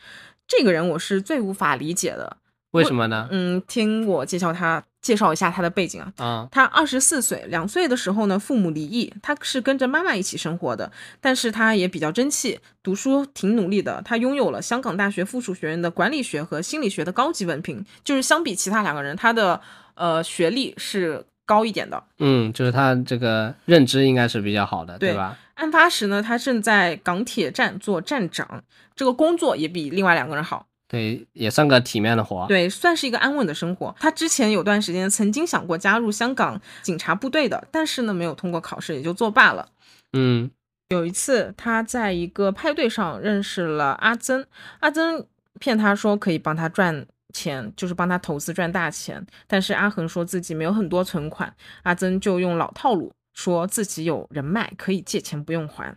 [0.49, 2.39] 这个人我是最无法理解的，
[2.73, 3.29] 为什么呢？
[3.31, 6.13] 嗯，听我介绍他，介绍一下他的背景啊。
[6.19, 10.93] 啊，他二十四岁，两岁的时候呢，父母离异，他是跟着妈妈一起生活的。
[11.21, 14.03] 但是他也比较争气，读书挺努力的。
[14.05, 19.61] 他拥有了香港大学附属学院的管理学和心理学的高级文凭，就是相比其他两个人，他的
[19.95, 22.03] 呃学历是高一点的。
[22.19, 25.39] 嗯，就是他这个认知应该是比较好的，对吧？
[25.55, 28.63] 案发时呢，他正在港铁站做站长，
[28.97, 30.67] 这个工作也比另外两个人好。
[30.87, 32.45] 对，也算个体面的活。
[32.47, 33.95] 对，算是一个安稳的生活。
[33.99, 39.69] 他之前有段时间曾经想过加入香港警察部队的，但是呢，没有通过考试，也就作罢了。
[40.13, 40.51] 嗯，
[40.91, 44.47] 有一次，他在一个派对上认识了阿曾，
[44.81, 45.27] 阿曾
[45.59, 49.27] 骗他说可以帮他赚钱，就是帮他投资赚大钱。
[49.47, 55.95] 但是阿恒说自己没有很多存款，阿曾就用老套路，说自己有人脉，可以借钱不用还。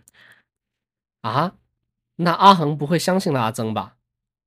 [1.21, 1.53] 啊，
[2.17, 3.93] 那阿恒不会相信了阿曾吧？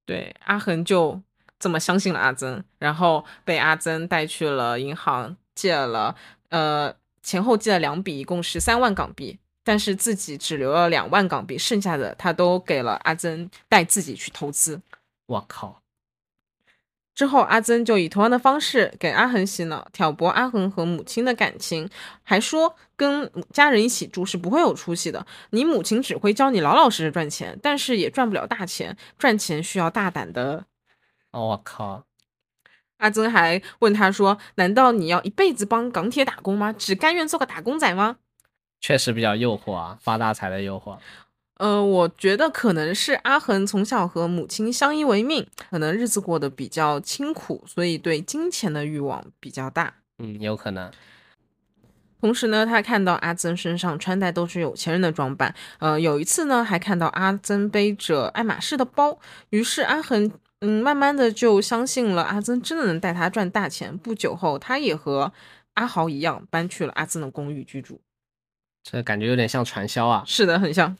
[0.05, 1.23] 对，阿恒就
[1.59, 6.17] 这么相信了阿曾，然后被阿曾带去了银行借了，
[6.49, 14.81] 呃，前后借了两笔，一共十三万港币，但是自己只留了两万港币，剩下的他都给了阿曾带自己去投资。
[15.27, 15.80] 我靠！
[17.21, 21.87] 之后，阿曾就以同样的方式给阿恒洗脑，挑拨阿恒和母亲的感情，
[22.23, 25.27] 还说跟家人一起住是不会有出息的。
[25.51, 28.97] 你母亲只会教你老老实实赚钱，但是也赚不了大钱。
[29.19, 30.65] 赚钱需要大胆的。
[31.33, 32.05] 哦，我靠！
[32.97, 36.73] 阿曾还问他说：“难道你要一辈子帮港铁打工吗？
[36.73, 38.17] 只甘愿做个打工仔吗？”
[38.81, 40.97] 确实比较诱惑啊，发大财的诱惑。
[41.61, 49.97] 呃，我觉得可能是阿恒从小和母亲相依为命，可能日子过得比较清苦，所以对金钱的欲望比较大。
[50.19, 50.91] 嗯，有可能。
[52.19, 55.55] 同时呢，他看到阿曾身上穿戴都是有钱人的装扮。
[55.81, 59.19] 呃，有一次呢，还看到阿曾背着爱马仕的包，
[59.51, 63.95] 于是阿恒嗯，慢慢的就相信了阿曾真的能带他赚大钱。
[63.99, 65.31] 不久后，他也和
[65.75, 68.01] 阿豪一样搬去了阿曾的公寓居住。
[68.83, 70.25] 这感觉有点像传销啊。
[70.27, 70.97] 是的，很像。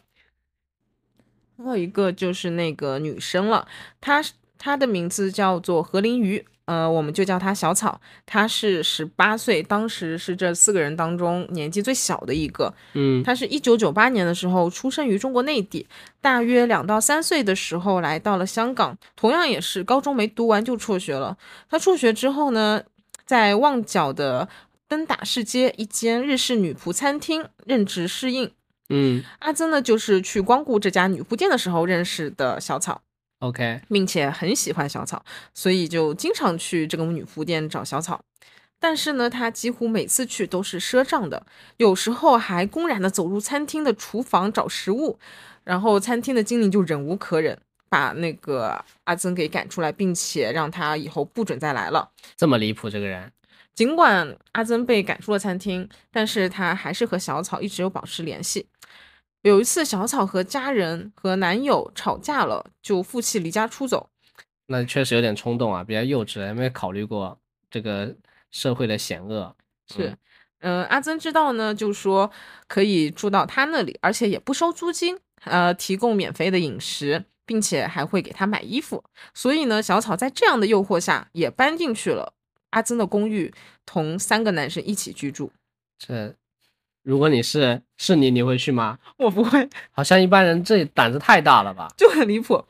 [1.63, 3.67] 还有一个就是那个女生了，
[4.01, 4.23] 她
[4.59, 8.01] 她的名字叫做何林瑜，呃，我们就叫她小草。
[8.27, 12.73] 她是十八岁，当时是这四个人当中年纪最小的一个。
[12.95, 15.87] 嗯，她是一九九八年的时候出生于中国内地，
[16.21, 21.37] 大约两到三岁的时候来到了香港，同样也是高中没读完就辍学了。
[21.69, 22.83] 她辍学之后呢，
[23.25, 24.49] 在旺角的
[24.89, 28.51] 登打士街一间日式女仆餐厅任职侍应。
[28.91, 33.01] 嗯阿曾呢，就是去光顾这家女仆店的时候认识的小草
[33.39, 35.25] ，，OK，并且很喜欢小草，
[35.55, 38.21] 所以就经常去这个女仆店找小草。
[38.79, 45.19] 但是呢，他几乎每次去都是赊账的，有时候还公然的走入餐厅的厨房找食物，
[45.65, 47.59] 然后餐厅的经理就忍无可忍，
[47.91, 52.11] 把那个阿曾给赶出来，并且让他以后不准再来了。
[52.37, 53.31] 这么离谱，这个人。
[53.75, 58.69] 尽管阿曾被赶出了餐厅，但是他还是和小草一直有保持联系。
[59.43, 64.11] 有一次，小草和家人和男友吵架了，就负气离家出走。
[64.67, 68.15] 那确实有点冲动啊，比较幼稚，有没有考虑过这个
[68.51, 69.57] 社会的险恶？
[69.93, 70.15] 是，
[70.59, 72.31] 嗯、阿曾知道呢，就说
[72.69, 79.03] 可以住到他那里，而且也不收租金，呃，提供免费的饮食，并且还会给他买衣服。
[79.33, 82.35] 所以呢，小草在这样的诱惑下，也搬进去了
[82.71, 83.53] 阿曾的公寓，
[83.85, 85.53] 同三个男生一起居住。
[85.99, 86.35] 这
[87.03, 88.99] 如果你是是你，你会去吗？
[89.17, 91.89] 我不会，好像一般人这胆子太大了吧？
[91.97, 92.65] 就很离谱。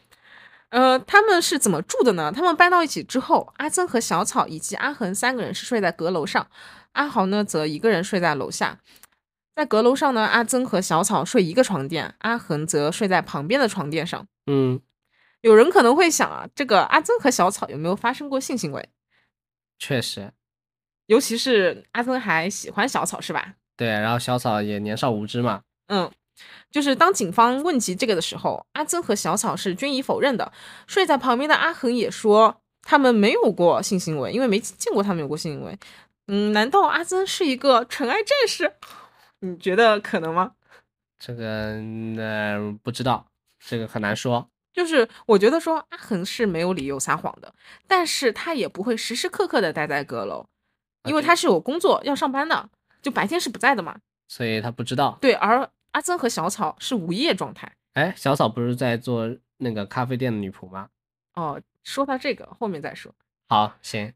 [0.70, 2.30] 呃，他们是怎么住的呢？
[2.30, 6.46] 他们搬到一起之后，阿曾和小草以及阿恒三个人是睡在阁楼上，
[6.92, 8.78] 阿豪呢则一个人睡在楼下。
[9.56, 14.24] 在阁楼上呢，阿曾和小草睡一个床垫，阿恒则睡在旁边的床垫上。
[14.46, 14.80] 嗯，
[15.40, 18.88] 有人可能会想啊，这个阿曾和小草有没有发生过性行为？
[19.80, 20.30] 确实，
[21.06, 23.54] 尤其是阿曾还喜欢小草，是吧？
[23.76, 25.62] 对，然后小草也年少无知嘛。
[25.88, 26.08] 嗯，
[26.70, 30.52] 就是当警方问及这个的时候，阿曾和小草是均已否认的。
[30.86, 35.78] 睡在旁边的阿恒也说他们没有过性行为，因为没见过他们有过性行为。
[36.26, 38.72] 嗯，难道阿曾是一个纯爱战士？
[39.40, 40.52] 你觉得可能吗？
[41.18, 41.74] 这个
[42.18, 43.26] 呃不知道，
[43.58, 44.48] 这个很难说。
[44.72, 47.54] 就是我觉得说阿恒是没有理由撒谎的，
[47.86, 50.48] 但是他也不会时时刻刻的待在阁楼，
[51.04, 52.70] 因为他是有工作要上班的，
[53.02, 54.00] 就白天是不在的嘛。
[54.28, 55.18] 所以他不知道。
[55.20, 57.72] 对，而阿曾和小草是无业状态。
[57.94, 60.88] 哎，小草不是在做那个咖啡店的女仆吗？
[61.34, 63.12] 哦，说到这个后面再说。
[63.48, 64.14] 好，行。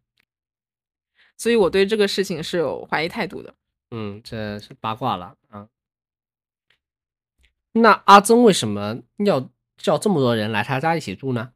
[1.37, 3.53] 所以我对这个事情是有怀疑态度的。
[3.91, 5.69] 嗯，这是八卦了啊。
[7.73, 11.53] 那阿曾为什么要叫这么多人来他家一起住呢？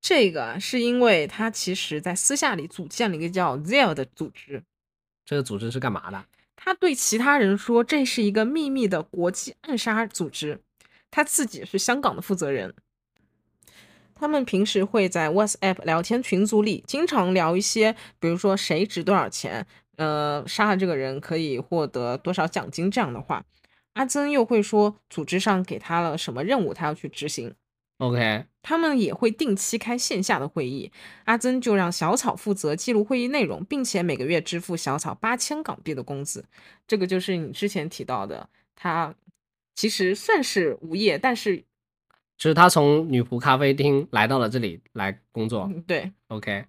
[0.00, 4.62] 这个是因为他其实在私下里组建了一个叫 ZEL 的组织。
[5.24, 6.24] 这个组织是干嘛的？
[6.56, 10.60] 他对其他人说这是一个秘密的国际暗杀组织，
[11.10, 12.74] 他自己是香港的负责人。
[14.14, 19.66] 他们平时会在 WhatsApp 聊天群组里经常聊一些，比如说谁值多少钱，
[19.96, 23.44] 呃，杀了这个人可以获得多少奖金这样的话。
[23.94, 27.54] 阿曾又会说组织上给他了什么任务，他要去执行。
[27.98, 30.90] OK，他们也会定期开线下的会议，
[31.24, 36.44] 阿曾就让小草负责记录会议内容，并且每个月支付小草八千港币的工资。
[36.88, 39.14] 这个就是你之前提到的，他
[39.76, 41.58] 其实算是无业，但是
[42.36, 45.70] 就是他从女仆咖啡厅来到了这里来工作。
[45.86, 46.64] 对，OK。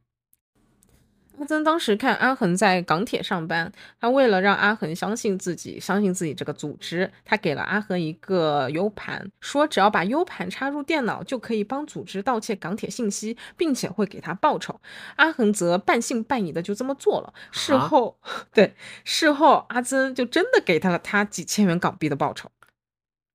[1.39, 14.80] 阿曾当时看阿恒在港铁上班，他为了让阿恒相信自己，相信自己这个组织，他给了阿恒一个 U 盘，说只要把 U 盘插入电脑，就可以帮组织盗窃港铁信息，并且会给他报酬。
[15.15, 17.34] 阿恒则半信半疑的就这么做了。
[17.52, 18.17] 事后，
[18.54, 22.52] 对，事后阿曾就真的给他了他几千元港币的报酬。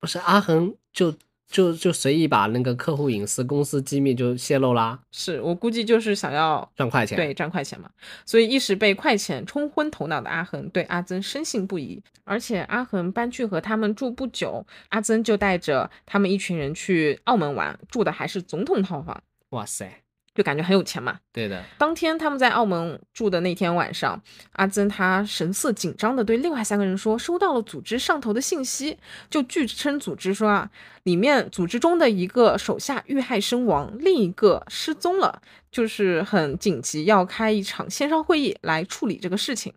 [0.00, 1.14] 不是阿恒就。
[1.48, 7.88] 就就随意把那个客户隐私、公司机密就泄露啦，是我估计就是想要赚快钱，对，赚快钱嘛。
[8.26, 19.22] 所以一时被快钱冲昏头脑的阿恒对阿曾深信不疑，而且阿恒搬去和他们住不久，阿曾就带着他们一群人去澳门玩，住的还是总统套房。
[19.50, 20.02] 哇塞！
[20.38, 21.18] 就感觉很有钱嘛。
[21.32, 21.60] 对的。
[21.76, 24.22] 当天他们在澳门住的那天晚上，
[24.52, 28.96] 阿珍他神色紧张的对另外三个人说，收到了组织上头的信息，
[29.28, 30.70] 就据称组织说啊，
[31.02, 39.74] 里面组织中的一个手下遇害身亡，另一个失踪了，就是很紧急，要开一场线上会议来处理这个事情。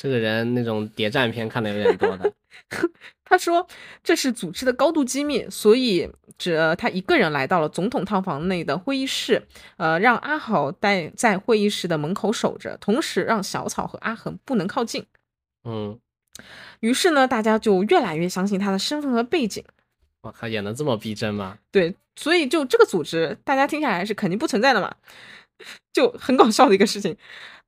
[0.00, 2.32] 这个人那种谍战片看的有点多的。
[3.24, 3.66] 他说
[4.04, 6.08] 这是组织的高度机密，所以
[6.38, 9.42] 只他一个人来到了总统套房内的会议室，
[9.76, 15.04] 呃，让阿豪待在会议室的门口守着，同时让小草和阿恒不能靠近。
[15.64, 15.98] 嗯，
[16.78, 19.64] 于是呢，大家就越来越相信他的身份和背景。
[20.22, 21.58] 我靠，演的这么逼真吗？
[21.72, 24.94] 对，所以就这个组织，大家听下来是肯定不存在的嘛，
[25.92, 27.16] 就很搞笑的一个事情。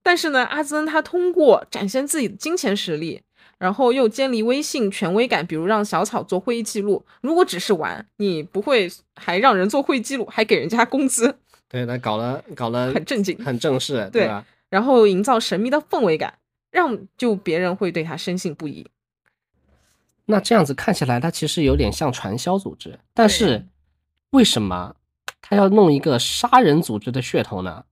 [0.03, 3.23] 但是呢，阿曾他通过展现自己的金钱实力。
[3.59, 7.05] 然后又建立微信权威感，比如让小草做会议记录。
[7.21, 11.37] 如果只是玩，你不会还让人做会议记录，还给人家工资？
[11.69, 14.47] 对，他搞了搞了很正经，很正式，对吧？
[14.71, 16.39] 然后营造神秘的氛围感，
[16.71, 18.87] 让就别人会对他深信不疑。
[20.25, 23.67] 那这样子看起来，他其实有点像传销组织，但是
[24.31, 24.97] 为什么
[25.43, 27.85] 他要弄一个杀人组织的噱头呢？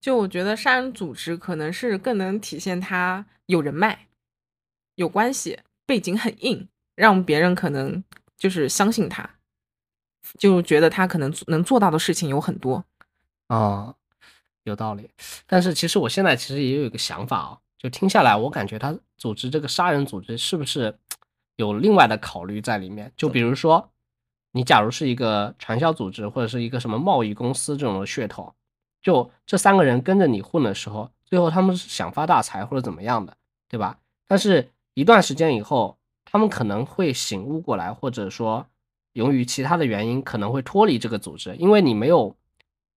[0.00, 4.06] 就我觉得杀人组织可能是更能体现他有人脉。
[4.94, 8.02] 有关系，背景很硬，让别人可能
[8.36, 9.36] 就是相信他，
[10.38, 12.84] 就觉得他可能能做到的事情有很多。
[13.46, 13.94] 啊，
[14.64, 15.08] 有道理。
[15.46, 20.98] 但是其实我现在其实也有一个想法啊，就听下来，我感觉他组织这个杀人组织是不是
[21.56, 23.12] 有另外的考虑在里面？
[23.16, 23.90] 就比如说，
[24.52, 28.52] 你假如是一个传销组织或者是一个什么贸易公司这种的噱头，
[29.02, 33.36] 就这三个人跟着你混的时候，最后他们是想发大财或者怎么样的，
[33.68, 33.98] 对吧？
[34.26, 34.70] 但是。
[34.94, 38.66] 一段时间以后，他们可能会醒悟过来，或者说
[39.12, 42.34] 由于其他的原因，可能会脱离这个组织，因为你没有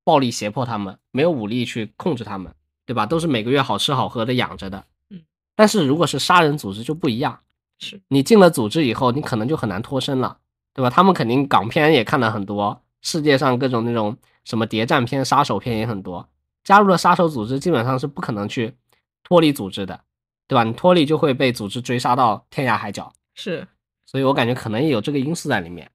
[0.03, 2.55] 暴力胁迫他们，没有武力去控制他们，
[2.87, 3.05] 对吧？
[3.05, 4.83] 都是每个月好吃好喝的养着的。
[5.11, 5.21] 嗯。
[5.55, 7.39] 但是如果是杀人组织就不一样，
[7.79, 10.39] 是你进了组织以后，你可能就很难脱身了，
[10.73, 10.89] 对吧？
[10.89, 14.17] 他们肯定港片也看了很多，世界上各种那种
[14.51, 16.29] 什么谍战片、杀手片也很多。
[16.65, 18.75] 加入了杀手组织，基本上是不可能去
[19.23, 20.01] 脱离组织的，
[20.49, 20.65] 对吧？
[20.65, 23.13] 你脱离就会被组织追杀到天涯海角。
[23.37, 23.69] 是，
[24.07, 25.89] 所以我感觉可能也有这个因素在里面。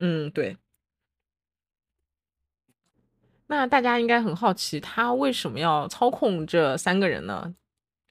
[0.00, 0.56] 嗯，对。
[3.46, 7.54] 那大家应该很好奇，他为什么要操控这三个人呢？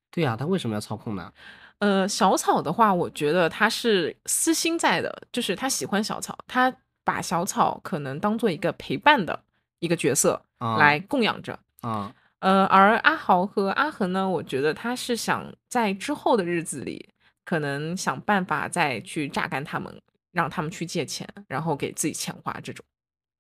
[0.10, 1.34] 对呀，他为什么要操控呢？
[1.80, 9.44] 呃，小草的话，我觉得他是私心在的，就是他喜欢小草，他把小草可能当做一个陪伴的
[9.80, 11.60] 一个角色来供养着。
[11.82, 17.10] 啊，呃，而阿豪和阿恒呢，我觉得他是想在之后的日子里，
[17.46, 20.02] 可能想办法再去榨干他们，
[20.32, 22.86] 让他们去借钱，然后给自己钱花这种。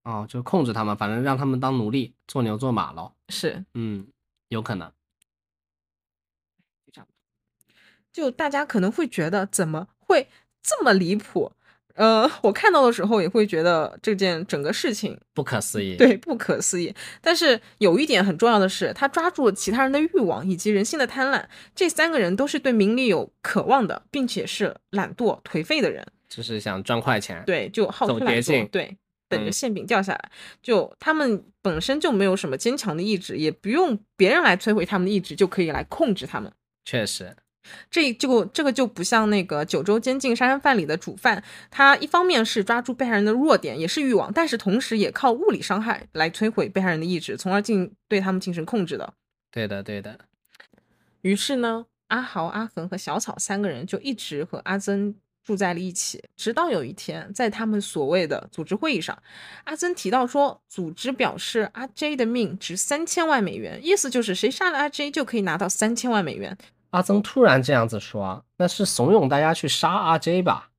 [0.04, 3.14] 哦，就控制他们，反正让他们当奴隶，做牛做马咯。
[3.28, 4.08] 是，嗯，
[4.48, 4.90] 有可能。
[6.86, 7.08] 就这样，
[8.12, 10.30] 就大家可能会觉得怎么会
[10.64, 11.52] 这么离谱？
[12.00, 16.96] 呃，我看到的时候也会觉得这件整个事情不可思议，对，不可思议。
[17.22, 21.44] 但是有一点很重要的是，他抓住了其他人的欲望以及人性的贪婪。
[21.76, 27.44] 这三个人都是对名利有渴望的，并且是懒惰颓废的人，就是想赚快钱。
[27.46, 28.96] 对，就好吃懒做，对，
[29.28, 30.32] 等着馅饼掉下来。
[30.64, 36.50] 就他们本身就没有什么坚强的意志，也不用别人来摧毁他们的意志，就可以来控制他们。
[36.86, 37.36] 确实。
[37.92, 49.14] 这就这个就不像那个九州监禁杀人犯里的主犯，他一方面是抓住被害人的弱点，也是欲望，但是同时也靠物理伤害来摧毁被害人的意志，从而进对他们进行控制的。
[49.52, 50.18] 对的，对的。
[51.22, 59.22] 于是呢，阿豪、阿恒和小草三个人就一直和阿曾住在了一起，直到有一天，在他们所谓的组织会议上，
[59.66, 66.58] 阿曾提到说，组织表示阿 J 的命值三千万美元，意思就是谁杀了阿 J 就可以拿到三千万美元。
[66.92, 70.72] 阿曾突然这样子说，那是怂恿大家去杀阿 J 吧？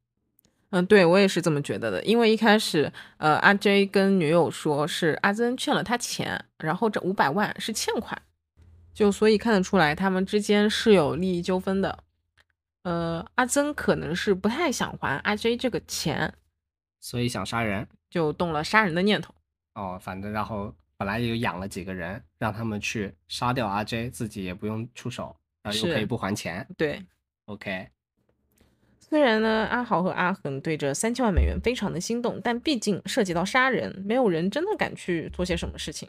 [0.71, 2.03] 嗯，对我也是这么觉得的。
[2.05, 8.21] 因为一开始，呃，阿 J 跟女友说是阿曾欠了他钱，然后这五百万是欠款，
[8.95, 12.05] 就所以看得出来他们之间是有利益纠纷的。
[12.83, 16.33] 呃，阿曾可能是不太想还阿 J 这个钱，
[17.01, 19.35] 所以想杀人，就动了杀人的念头。
[19.75, 25.37] 哦，反正然后本来也养了几个人，让他们去杀掉阿 J，自己也不用出手。
[25.63, 27.05] 啊，又可以不还钱，对
[27.47, 27.89] ，OK。
[28.99, 36.09] 虽然呢，阿豪和阿恒对这三千万美元非常的心动，但毕竟涉及到杀人，没有人真的敢去做些什么事情。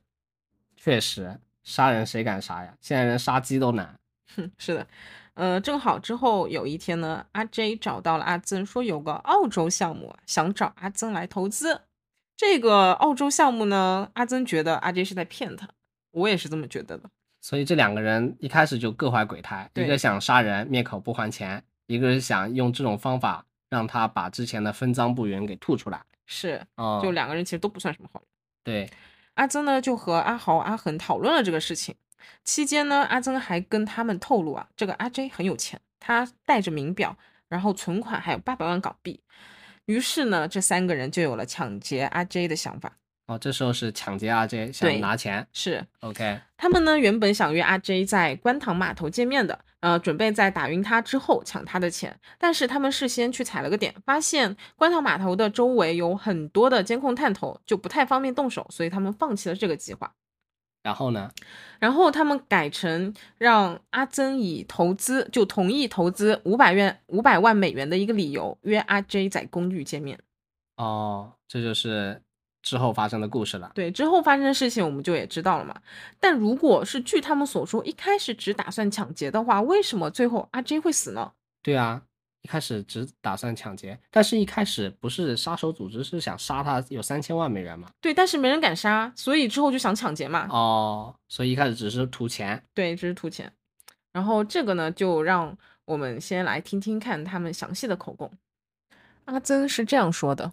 [0.77, 2.77] 确实，杀人谁敢杀呀？
[2.79, 3.99] 现在人杀鸡都难。
[4.35, 4.87] 哼，是的，
[5.33, 11.81] 呃，正好之后有一天呢，阿 J 找到了阿曾，说有个澳洲项目想找阿曾来投资。
[12.37, 15.67] 这个澳洲项目呢，阿曾觉得阿 J 是在骗他，
[16.11, 17.09] 我也是这么觉得的。
[17.41, 26.01] 所以这两个人一开始就各怀鬼胎，一个想杀人灭口不还钱，一个是想用这种方法让他把之前的分赃不匀给吐出来。
[26.27, 26.65] 是，
[27.01, 28.27] 就两个人其实都不算什么好人。
[28.63, 28.89] 对，
[29.33, 31.95] 阿曾呢就和阿豪、阿恒讨论了这个事情。
[32.43, 37.17] 期间呢，阿曾还跟他们透露啊，这个阿 J 很有钱，他带着名表，
[37.49, 39.19] 然后存款还有八百万港币。
[39.85, 42.97] 于是呢，这三个人就有了抢劫阿 J 的想法。
[43.31, 46.37] 哦，这时候是抢劫阿 J，想拿钱，是 OK。
[46.57, 52.19] 他们呢原本想约阿 J 在观塘码头见面的，呃，准备在打晕他之后抢他的钱。
[52.37, 60.13] 但是他们事先去踩了个点，发现观塘码头的周围有很多的监控探头，就不太方便动手，所以他们放弃了这个计划。
[60.83, 61.31] 然后呢？
[61.79, 70.19] 然后他们改成让阿曾以投资，就同意投资五百元、五百万美元的一个理由约阿 J 在公寓见面。
[70.75, 72.21] 哦，这就是。
[72.61, 75.75] 之后发生的故事了，对，之后发生的事情我们就也知道了嘛。
[76.19, 81.31] 但如果是据他们所说，一开始只打算抢劫的话，为什么最后阿 J 会死呢？
[81.63, 82.01] 对啊，
[82.43, 87.89] 一开始只打算抢劫，但是一开始不是杀手组织是想杀他有三千万美元吗？
[87.99, 90.47] 对，但是没人敢杀，所以之后就想抢劫嘛。
[90.49, 92.63] 哦，所以一开始只是图钱。
[92.73, 93.51] 对，只是图钱。
[94.11, 98.31] 然后这个呢，就让我们先来听听看他们详细的口供。
[99.25, 100.51] 阿曾是这样说的。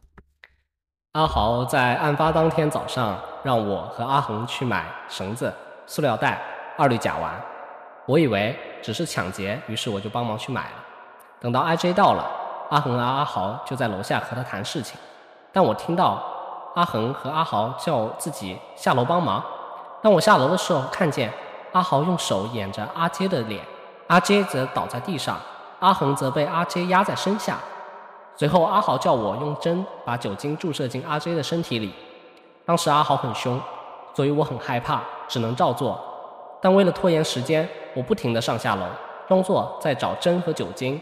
[1.19, 5.53] 阿豪在案发当天早上让我和阿恒去买绳子、
[5.85, 6.41] 塑料袋、
[6.77, 7.31] 二氯甲烷。
[8.07, 10.77] 我以为只是抢劫，于是我就帮忙去买了。
[11.41, 12.25] 等到 I J 到了，
[12.71, 14.97] 阿恒和阿豪就在楼下和他谈事情。
[15.53, 16.23] 但我听到
[16.77, 19.43] 阿恒和阿豪叫自己下楼帮忙。
[20.01, 21.33] 当我下楼的时候，看见
[21.73, 23.65] 阿豪用手掩着阿杰的脸，
[24.07, 25.37] 阿杰则倒在地上，
[25.81, 27.57] 阿恒则被阿杰压在身下。
[28.39, 31.93] 随后，阿豪叫我用针把酒精注射进阿 J 的身体里。
[32.65, 33.61] 当时阿豪很凶，
[34.15, 36.01] 所以我很害怕，只能照做。
[36.63, 38.85] 但为了拖延时间，我不停地上下楼，
[39.27, 41.01] 装作在找针和酒精。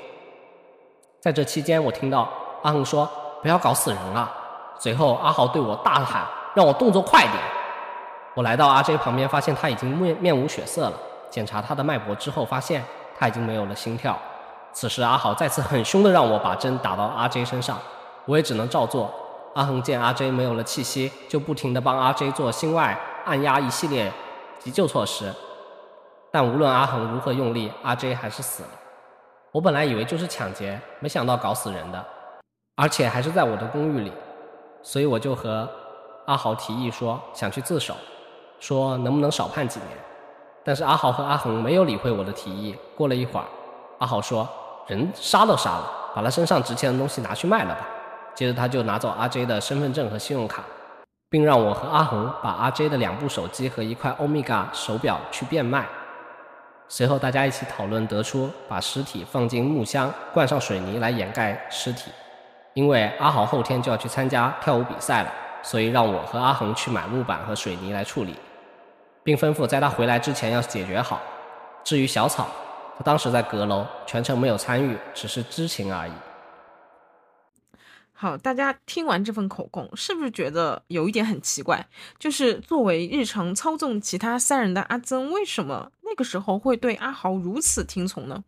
[1.20, 2.26] 在这期间，我听到
[2.62, 3.07] 阿恒说
[3.43, 4.32] ：“不要搞死人啊！”
[4.80, 6.24] 随后，阿豪对我大喊
[6.57, 7.34] ：“让我动作快点！”
[8.32, 10.95] 我来到阿 J 旁边，发现他已经面面无血色了。
[11.28, 12.82] 检查他的脉搏之后，发现
[13.18, 14.18] 他已经没有了心跳。
[14.79, 17.79] 此时，阿豪再次很凶的让我把针打到阿 J 身上，
[18.27, 19.11] 我也只能照做。
[19.55, 24.12] 阿恒见阿 J 没有了气息，就不停的帮阿 J 做心外按压一系列
[24.59, 25.33] 急救措施。
[26.31, 28.68] 但无论阿恒如何用力，阿 J 还是死了。
[29.51, 32.05] 我本来以为就是抢劫，没想到搞死人的，
[32.74, 34.12] 而且还是在我的公寓里，
[34.83, 35.66] 所以我就和
[36.27, 37.95] 阿豪提议说想去自首，
[38.61, 39.99] 说能不能少判几年。
[40.62, 42.77] 但是阿豪和阿恒没有理会我的提议。
[42.95, 43.47] 过了一会儿，
[44.01, 44.47] 阿豪说
[44.87, 47.87] 人杀都杀了，把他身上值钱的东西拿去卖了吧。
[48.34, 50.62] 接着他就拿走阿 J 的身份证和信用卡，
[51.30, 55.87] 并让我和阿恒把阿 J 的两部手机和一块欧米伽手表去变卖。
[56.89, 62.12] 随后大家一起讨论，得出把尸体放进木箱，灌上水泥来掩盖尸体。
[62.74, 65.32] 因为阿豪后天就要去参加跳舞比赛了，
[65.62, 68.37] 所以让我和阿恒去买木板和水泥来处理，
[69.24, 71.20] 并吩咐在他回来之前要解决好。
[71.82, 72.47] 至于小草，
[72.97, 76.12] 他当时在阁楼，全程没有参与，只是知情而已。
[78.12, 81.86] 好，大家听完这份口供，是不是觉得有一点很奇怪？
[82.18, 88.42] 就是作为日常操纵其他三人的阿曾，为什么那个时候会对阿豪如此听从呢？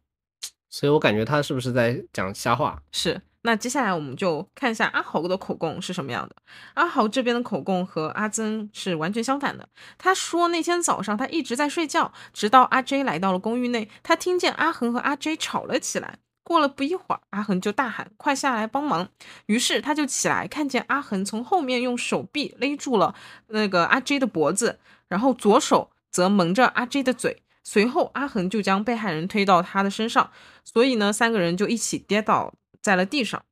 [0.70, 2.82] 所以我感觉他是不是在讲瞎话？
[2.90, 3.20] 是。
[3.42, 6.36] 那接下来我们就看一下阿豪的口供是什么样的。
[6.74, 9.68] 阿豪这边的口供和阿曾是完全相反的。
[9.96, 16.18] 他说那天早上他一直在睡觉，直到阿 J 来到了公寓内，他听见阿恒和阿 J 吵了起来。
[16.42, 19.10] 过了不一会儿，阿恒就大喊：“快下来帮忙！”
[19.46, 23.14] 于是他就起来，看见阿恒从后面用手臂勒住了
[23.48, 24.78] 那个阿 J 的脖子，
[25.08, 27.42] 然后左手则蒙着阿 J 的嘴。
[27.64, 30.30] 随后阿恒就将被害人推到他的身上，
[30.64, 33.44] 所以呢，三个人就一起跌倒在了地上。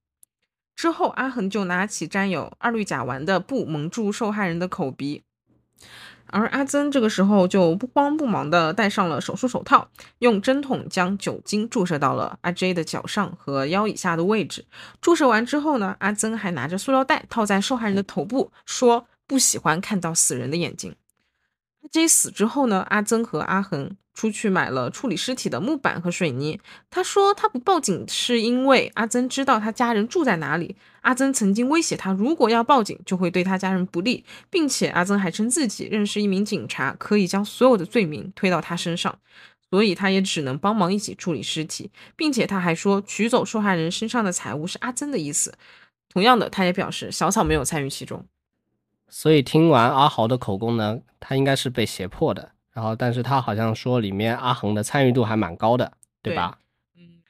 [0.74, 5.22] 之后阿恒就拿起沾有二氯甲烷的布蒙住受害人的口鼻。
[6.28, 14.66] 而阿曾这个时候就不慌不忙地戴上了手术手套，用针筒将酒精注射到了阿 J 的脚上和腰以下的位置。
[15.00, 20.96] 注射完之后呢，阿曾还拿着塑料袋套在受害人的头部，说不喜欢看到死人的眼睛。
[21.90, 23.96] J 死之后呢，阿曾和阿恒。
[24.16, 26.58] 出去买了处理尸体的木板和水泥。
[26.88, 30.74] 他说他不报警是因为阿曾知道他家人住在哪里。
[31.02, 39.18] 阿曾曾经威胁他，如果要报警就会对他家人不利，并且阿曾还称自己认识一名警察，可以将所有的罪名推到他身上，
[39.68, 45.52] 所以他也只能帮忙一起处理尸体，并且他还说取走受害人身上的财物是阿曾的意思。
[46.08, 48.24] 同样的，他也表示小草没有参与其中。
[49.08, 52.52] 所以听完阿豪的口供呢，他应该是被胁迫的。
[52.72, 56.58] 然后，但是他好像说里面阿恒的参与度还蛮高的，对吧？
[56.94, 57.22] 嗯，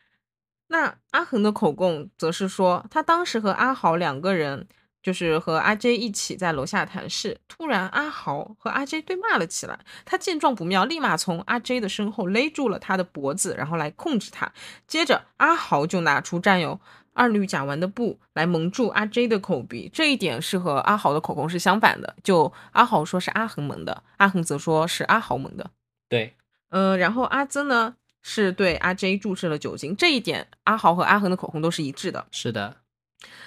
[0.67, 4.67] 那阿恒的口供则是说，他当时和阿豪两个人，
[5.01, 9.79] 就是和阿 J 一起在楼下谈事，突然阿豪和阿 J 对骂了起来。
[10.05, 14.53] 他见状不妙，立马从阿 J 的身后勒住了他的脖子，然后来控制他。
[14.89, 16.81] 接着，阿豪就拿出占有。
[17.17, 22.15] 二氯甲烷的布来蒙住阿 J 的口鼻，这一点是和阿豪的口供是相反的。
[22.23, 25.71] 就阿豪说是阿恒蒙的，阿恒则说是阿豪蒙的。
[26.11, 26.37] 对，
[26.69, 32.27] 嗯，然后阿曾呢是对阿 J 注射了酒精，这一点阿豪和阿恒的口供都是一致的。
[32.31, 32.77] 是的，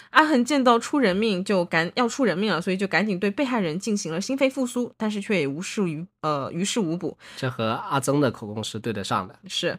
[0.10, 7.16] 阿恒见到出人命就赶要出人命了，所以就赶紧对被害人进行了心肺复苏，但是却也无事于呃于事无补。
[7.38, 9.38] 这和阿曾的口供是对得上的。
[9.48, 9.78] 是，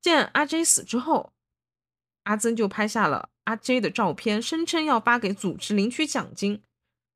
[0.00, 1.32] 见阿 J 死之后。
[2.24, 6.62] 阿曾就拍下了阿 J 的照片，声称要发给组织领取奖金，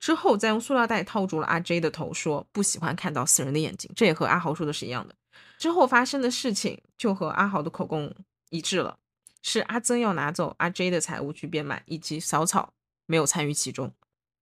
[0.01, 3.91] 之后再用塑料袋套住了阿 J 的头，说不喜欢看到死人的眼睛。
[3.95, 5.15] 这也和阿豪说的是一样的。
[5.59, 8.13] 之后发生的事情就和阿豪的口供
[8.51, 8.97] 一致了，
[9.43, 12.73] 是阿曾要拿走阿 J 的财物去变卖，以及小草
[13.07, 13.93] 没有参与其中。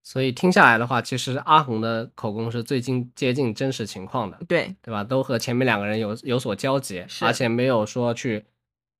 [0.04, 5.04] 所以听下来的话，其实阿红的口供是最近接近真实情况的，对对吧？
[5.04, 8.44] 都和前面两个人有有所交集，而且没有说去。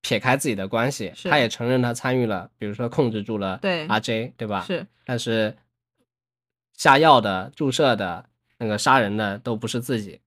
[0.03, 4.61] 撇开自己的关系，他也承认他参与了，比如说控制住了阿 J，对吧？
[4.67, 5.57] 是，但是
[6.75, 8.25] 下药的、注射的、
[8.57, 10.19] 那个杀人的都不是自己。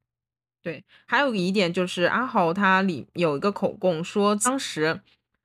[0.63, 5.01] 对，还有一点就是阿豪他里有一个口供说，当时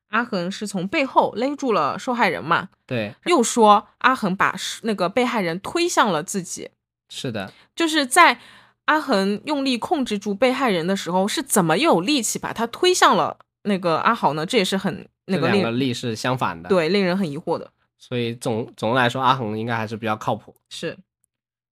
[0.07, 2.69] 阿恒是从背后勒住了受害人嘛？
[2.87, 6.71] 对，又说阿恒把那个被害人推向了自己。
[7.09, 8.39] 是的，就是在
[8.85, 13.37] 阿恒用力控制住被害人的时候，是怎么又有力气把他推向了？
[13.63, 14.45] 那个阿豪呢？
[14.45, 17.71] 这也是很那个两个力是相反的，对，令人很疑惑的。
[17.97, 20.55] 所以总总的来说，阿恒应该还是比较靠谱。
[20.69, 20.97] 是，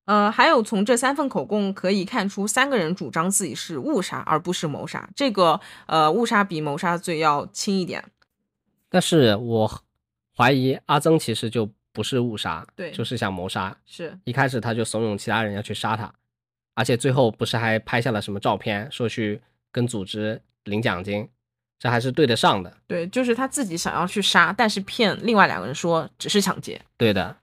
[0.04, 5.10] 呃，还有从这三份口供可以看出，三个人主张自己是误杀而不是谋杀。
[5.16, 8.04] 这个呃，误杀比谋杀罪要轻一点。
[8.88, 9.82] 但是我
[10.36, 13.76] 怀疑阿曾其实就不是误杀，对就是想谋杀。
[13.84, 16.14] 是一开始他就怂恿其他人要去杀他，
[16.74, 19.40] 而且最后不是还拍下了什么照片，说去
[19.72, 21.28] 跟组织领奖金，
[21.80, 22.72] 这还是对得上的。
[22.86, 26.80] 对，就是他自己想要去杀，但是骗另外两个人说只是抢劫。
[26.98, 27.34] 对的，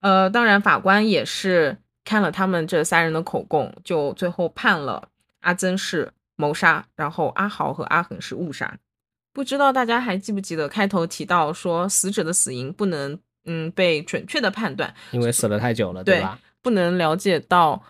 [0.00, 5.08] 呃，当然法官也是看了他们这三人的口供，就最后判了
[5.40, 8.78] 阿曾是谋杀，然后阿豪和阿恒是误杀。
[9.34, 16.40] 不知道大家还记不记得开头提到说死者的死因不能嗯被准确的判断，因为死了太久了，对吧？
[16.62, 17.80] 不能了解到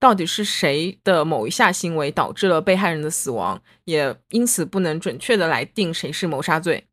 [0.00, 6.86] 到底是谁的某一下行为导致了被害人的死亡，也因此不能准确的来定谁是谋杀罪。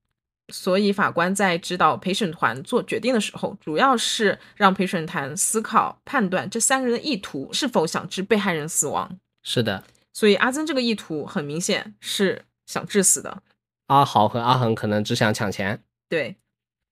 [0.53, 9.17] 所以法官在指导陪审团做决定的时候，主要是让陪审团思考判断这三个人的意图是否想致被害人死亡。
[9.43, 9.83] 是的，
[10.13, 13.41] 所以阿曾这个意图很明显是想致死的。
[13.87, 15.81] 阿豪和阿恒可能只想抢钱。
[16.09, 16.37] 对，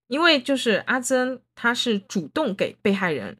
[0.07, 3.37] 因为就是阿曾他是主动给被害人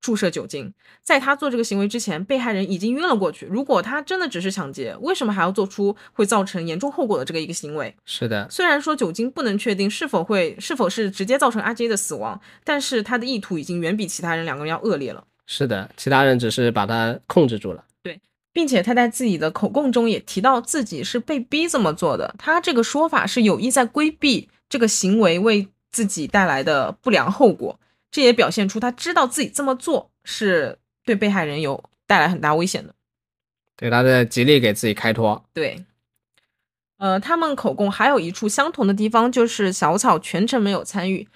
[0.00, 0.72] 注射酒精，
[1.02, 3.46] 在他做这个行为之前，被害人已经晕了过去。
[3.46, 7.94] 如果他真的只是抢劫，为什么还要做出会造成严重后果的这个一个行为？
[8.06, 15.24] 是的，虽然说酒精不能确定是否会是否是直接造成阿 J 的死亡，但是他的意图已经远比其他人两个人要恶劣了。
[15.46, 17.84] 是的，其他人只是把他控制住了。
[18.02, 18.20] 对
[18.52, 27.78] 并且他在自己的口供中也提到自己是被逼这么做的，他这个说法是有意在规避这个行为为自己带来的不良后果，
[28.10, 32.94] 这也表现出他知道自己这么做是对被害人有带来很大危险的。
[33.76, 35.44] 对，他在极力给自己开脱。
[35.54, 35.84] 对，
[36.98, 41.28] 呃，他们口供还有一处相同的地方，就是小草全程没有参与。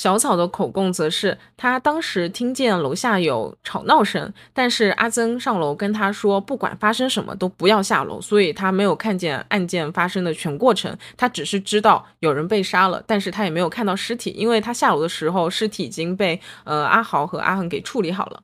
[0.00, 18.40] 小草的口供则是，他当时听见楼下有吵闹声，但是阿曾上楼跟他说，不管发生什么都不要下楼，所以他没有看见案件发生的全过程，他只是知道有人被杀了，但是他也没有看到尸体，因为他下楼的时候，尸体已经被呃阿豪和阿恒给处理好了。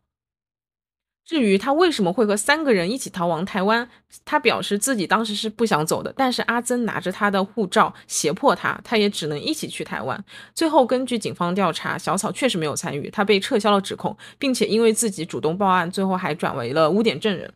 [1.26, 3.90] 至于他为什么会和三个人一起逃亡台湾，
[4.24, 10.24] 他表示自己当时是不想走的，但是阿曾拿着他的护照胁迫他，他也只能一起去台湾。
[10.54, 17.52] 最后根据警方调查，小草确实没有参与，他被撤销了指控，并且因为自己主动报案，最后还转为了污点证人。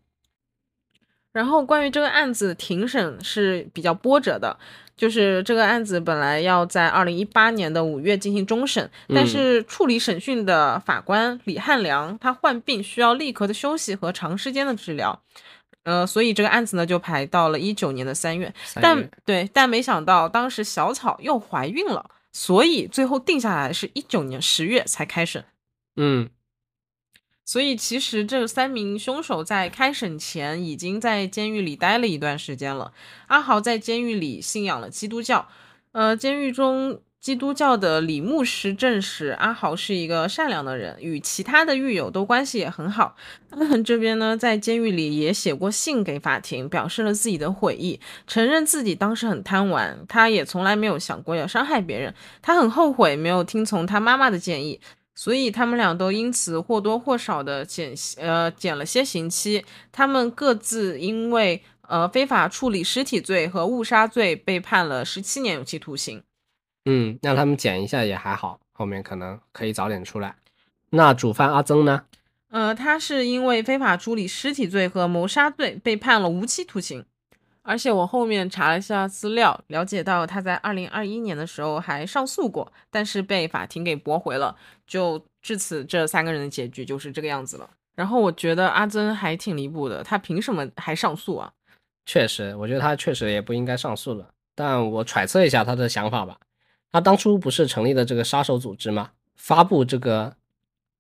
[1.33, 4.59] 然后关于这个案子庭审是比较波折的，
[5.01, 15.19] 就是这个案子本来要在二零一八年的五月进行终审，但是处理审讯的法官李汉良他患病需要立刻的休息和长时间的治疗，
[15.85, 19.11] 呃，所以这个案子呢就排到了一九年的三月，但月。
[19.25, 25.43] 对，但没想到当时小草又怀孕了，所以最后定下来是一九年十月才开审。
[25.97, 26.29] 嗯，
[27.51, 32.93] 所以其实这三名凶手在开审前已经在监狱里待了一段时间了。
[33.27, 35.49] 阿豪在监狱里信仰了基督教，
[35.91, 43.17] 呃，监狱中基督教的李牧师证实阿豪是一个善良的人，与其他的狱友都关系也很好。
[43.51, 47.99] 阿 恒这边呢，在监狱里也写过信给法庭，表示了自己的悔意，
[48.29, 54.81] 承认自己当时很贪玩，他也从来没有想过要伤害别人，他很后悔没有听从他妈妈的建议。
[55.21, 59.63] 所以他们俩都因此或多或少的减呃减了些刑期。
[59.93, 66.23] 他们各自因为呃非法处理尸体罪和误杀罪被判了十七年有期徒刑。
[66.87, 70.37] 嗯，让他们减一下也还好，后面可能可以早点出来。
[70.89, 72.05] 那主犯阿曾呢？
[72.49, 77.05] 呃，他是因为非法处理尸体罪和谋杀罪被判了无期徒刑。
[77.63, 84.57] 而且我后面查了一下资料，了解到他在二零二一年的时候还上诉过，但是被法庭给驳回了。
[84.91, 87.71] 就至此，这三个人的结局就是这个样子了。
[87.95, 91.53] 然后我觉得阿曾还挺离谱的，他凭什么还上诉啊？
[92.05, 94.35] 确实，我觉得他确实也不应该上诉了。
[94.57, 96.41] 但我揣测一下他的想法吧。
[96.91, 99.13] 他当初不是成立的这个杀手组织吗？
[99.37, 100.35] 发布这个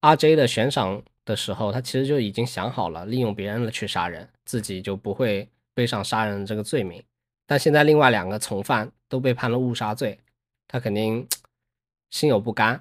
[0.03, 7.03] RJ 的悬赏的时候，他其实就已经想好了，利用别人的去杀人，自己就不会背上杀人这个罪名。
[7.45, 10.20] 但现在另外两个从犯都被判了误杀罪，
[10.68, 11.26] 他肯定
[12.11, 12.80] 心有不甘。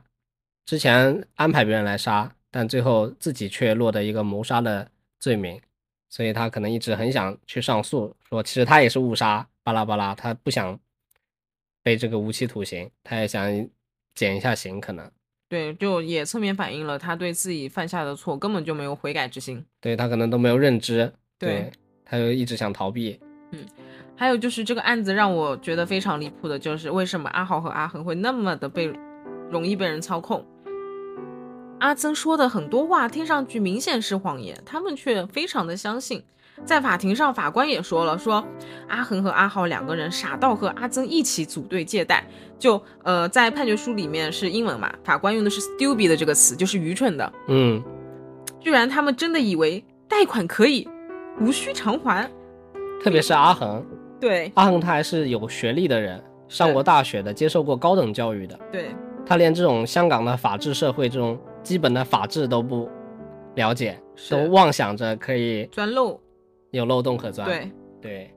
[0.66, 4.89] 之前安排别人来杀，但最后自己却落得一个谋杀的
[5.20, 5.60] 罪名，
[6.10, 10.80] 所以他可能一直很想去上诉，说其实他也是误杀，巴拉巴拉，他不想
[11.82, 13.68] 被这个无期徒刑，他也想
[14.14, 15.10] 减一下刑，可能
[15.47, 19.66] 对，就也侧面反映了他对自己犯下的错根本就没有悔改之心。
[19.82, 21.72] 对他可能都没有认知，对
[22.05, 23.20] 他就一直想逃避。
[23.51, 23.66] 嗯
[24.16, 28.91] 还有就是这个案子让我觉得非常离谱的，就是为什么阿豪和阿恒会那么的被
[29.50, 30.45] 容易被人操控？
[31.80, 36.24] 阿曾说的很多话听上去明显是谎言，他们却非常的相信。
[36.66, 38.45] 在法庭上，法官也说了，说
[38.89, 42.22] 阿恒和阿豪两个人傻到和阿曾一起组队借贷。
[42.58, 47.32] 就呃，在判决书里面是英文嘛，法官用的是 stupid 的这个词，就是愚蠢的。
[47.47, 47.82] 嗯，
[48.60, 50.86] 居然他们真的以为贷款可以
[51.39, 52.30] 无需偿还，
[53.02, 53.82] 特别是阿恒，
[54.20, 58.93] 对阿恒他还是有学历的人，上过大学的，接受过高等教育的，对
[59.30, 62.89] 他连这种香港的法治社会这种基本的法治都不
[63.53, 63.95] 了解，
[64.27, 66.19] 都妄想着可以钻漏，
[66.71, 67.47] 有漏洞可钻。
[67.47, 67.71] 对，
[68.01, 68.34] 对，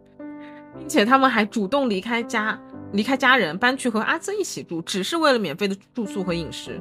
[0.79, 2.61] 并且他们还主动离开家，
[2.93, 6.79] 离开家人，搬去和阿曾一起住，只是为了免费的住宿和饮食。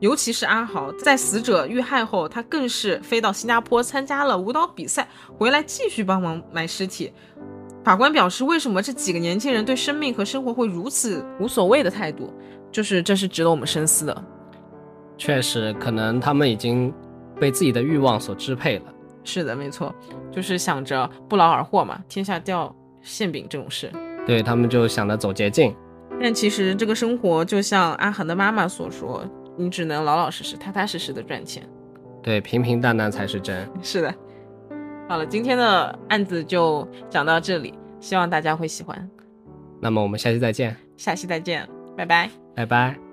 [0.00, 5.06] 尤其是阿豪，在死者遇害后，他更是飞到新加坡参加了舞蹈比赛，
[5.36, 7.12] 回来继续帮忙埋尸体。
[7.84, 12.32] 法官表示，为什么这几个年轻人对生命和生活会如此无所谓的态度，
[12.70, 14.24] 就是这是值得我们深思的。
[15.18, 16.92] 确实可能他们已经
[17.40, 18.84] 被自己的欲望所支配了。
[19.24, 19.94] 是的，没错，
[20.30, 23.90] 就是想着不劳而获嘛，天下掉馅饼这种事。
[24.26, 25.74] 对他们就想着走捷径。
[26.20, 29.24] 但其实这个生活就像阿恒的妈妈所说，
[29.56, 31.66] 你只能老老实实、踏踏实实的赚钱。
[32.22, 33.68] 对，平平淡淡才是真。
[33.82, 34.14] 是的。
[35.08, 39.10] 好了，今天的案子就讲到这里，希望大家会喜欢。
[39.80, 42.30] 那么我们下期再见，下期再见，拜拜。
[42.54, 43.05] 拜拜。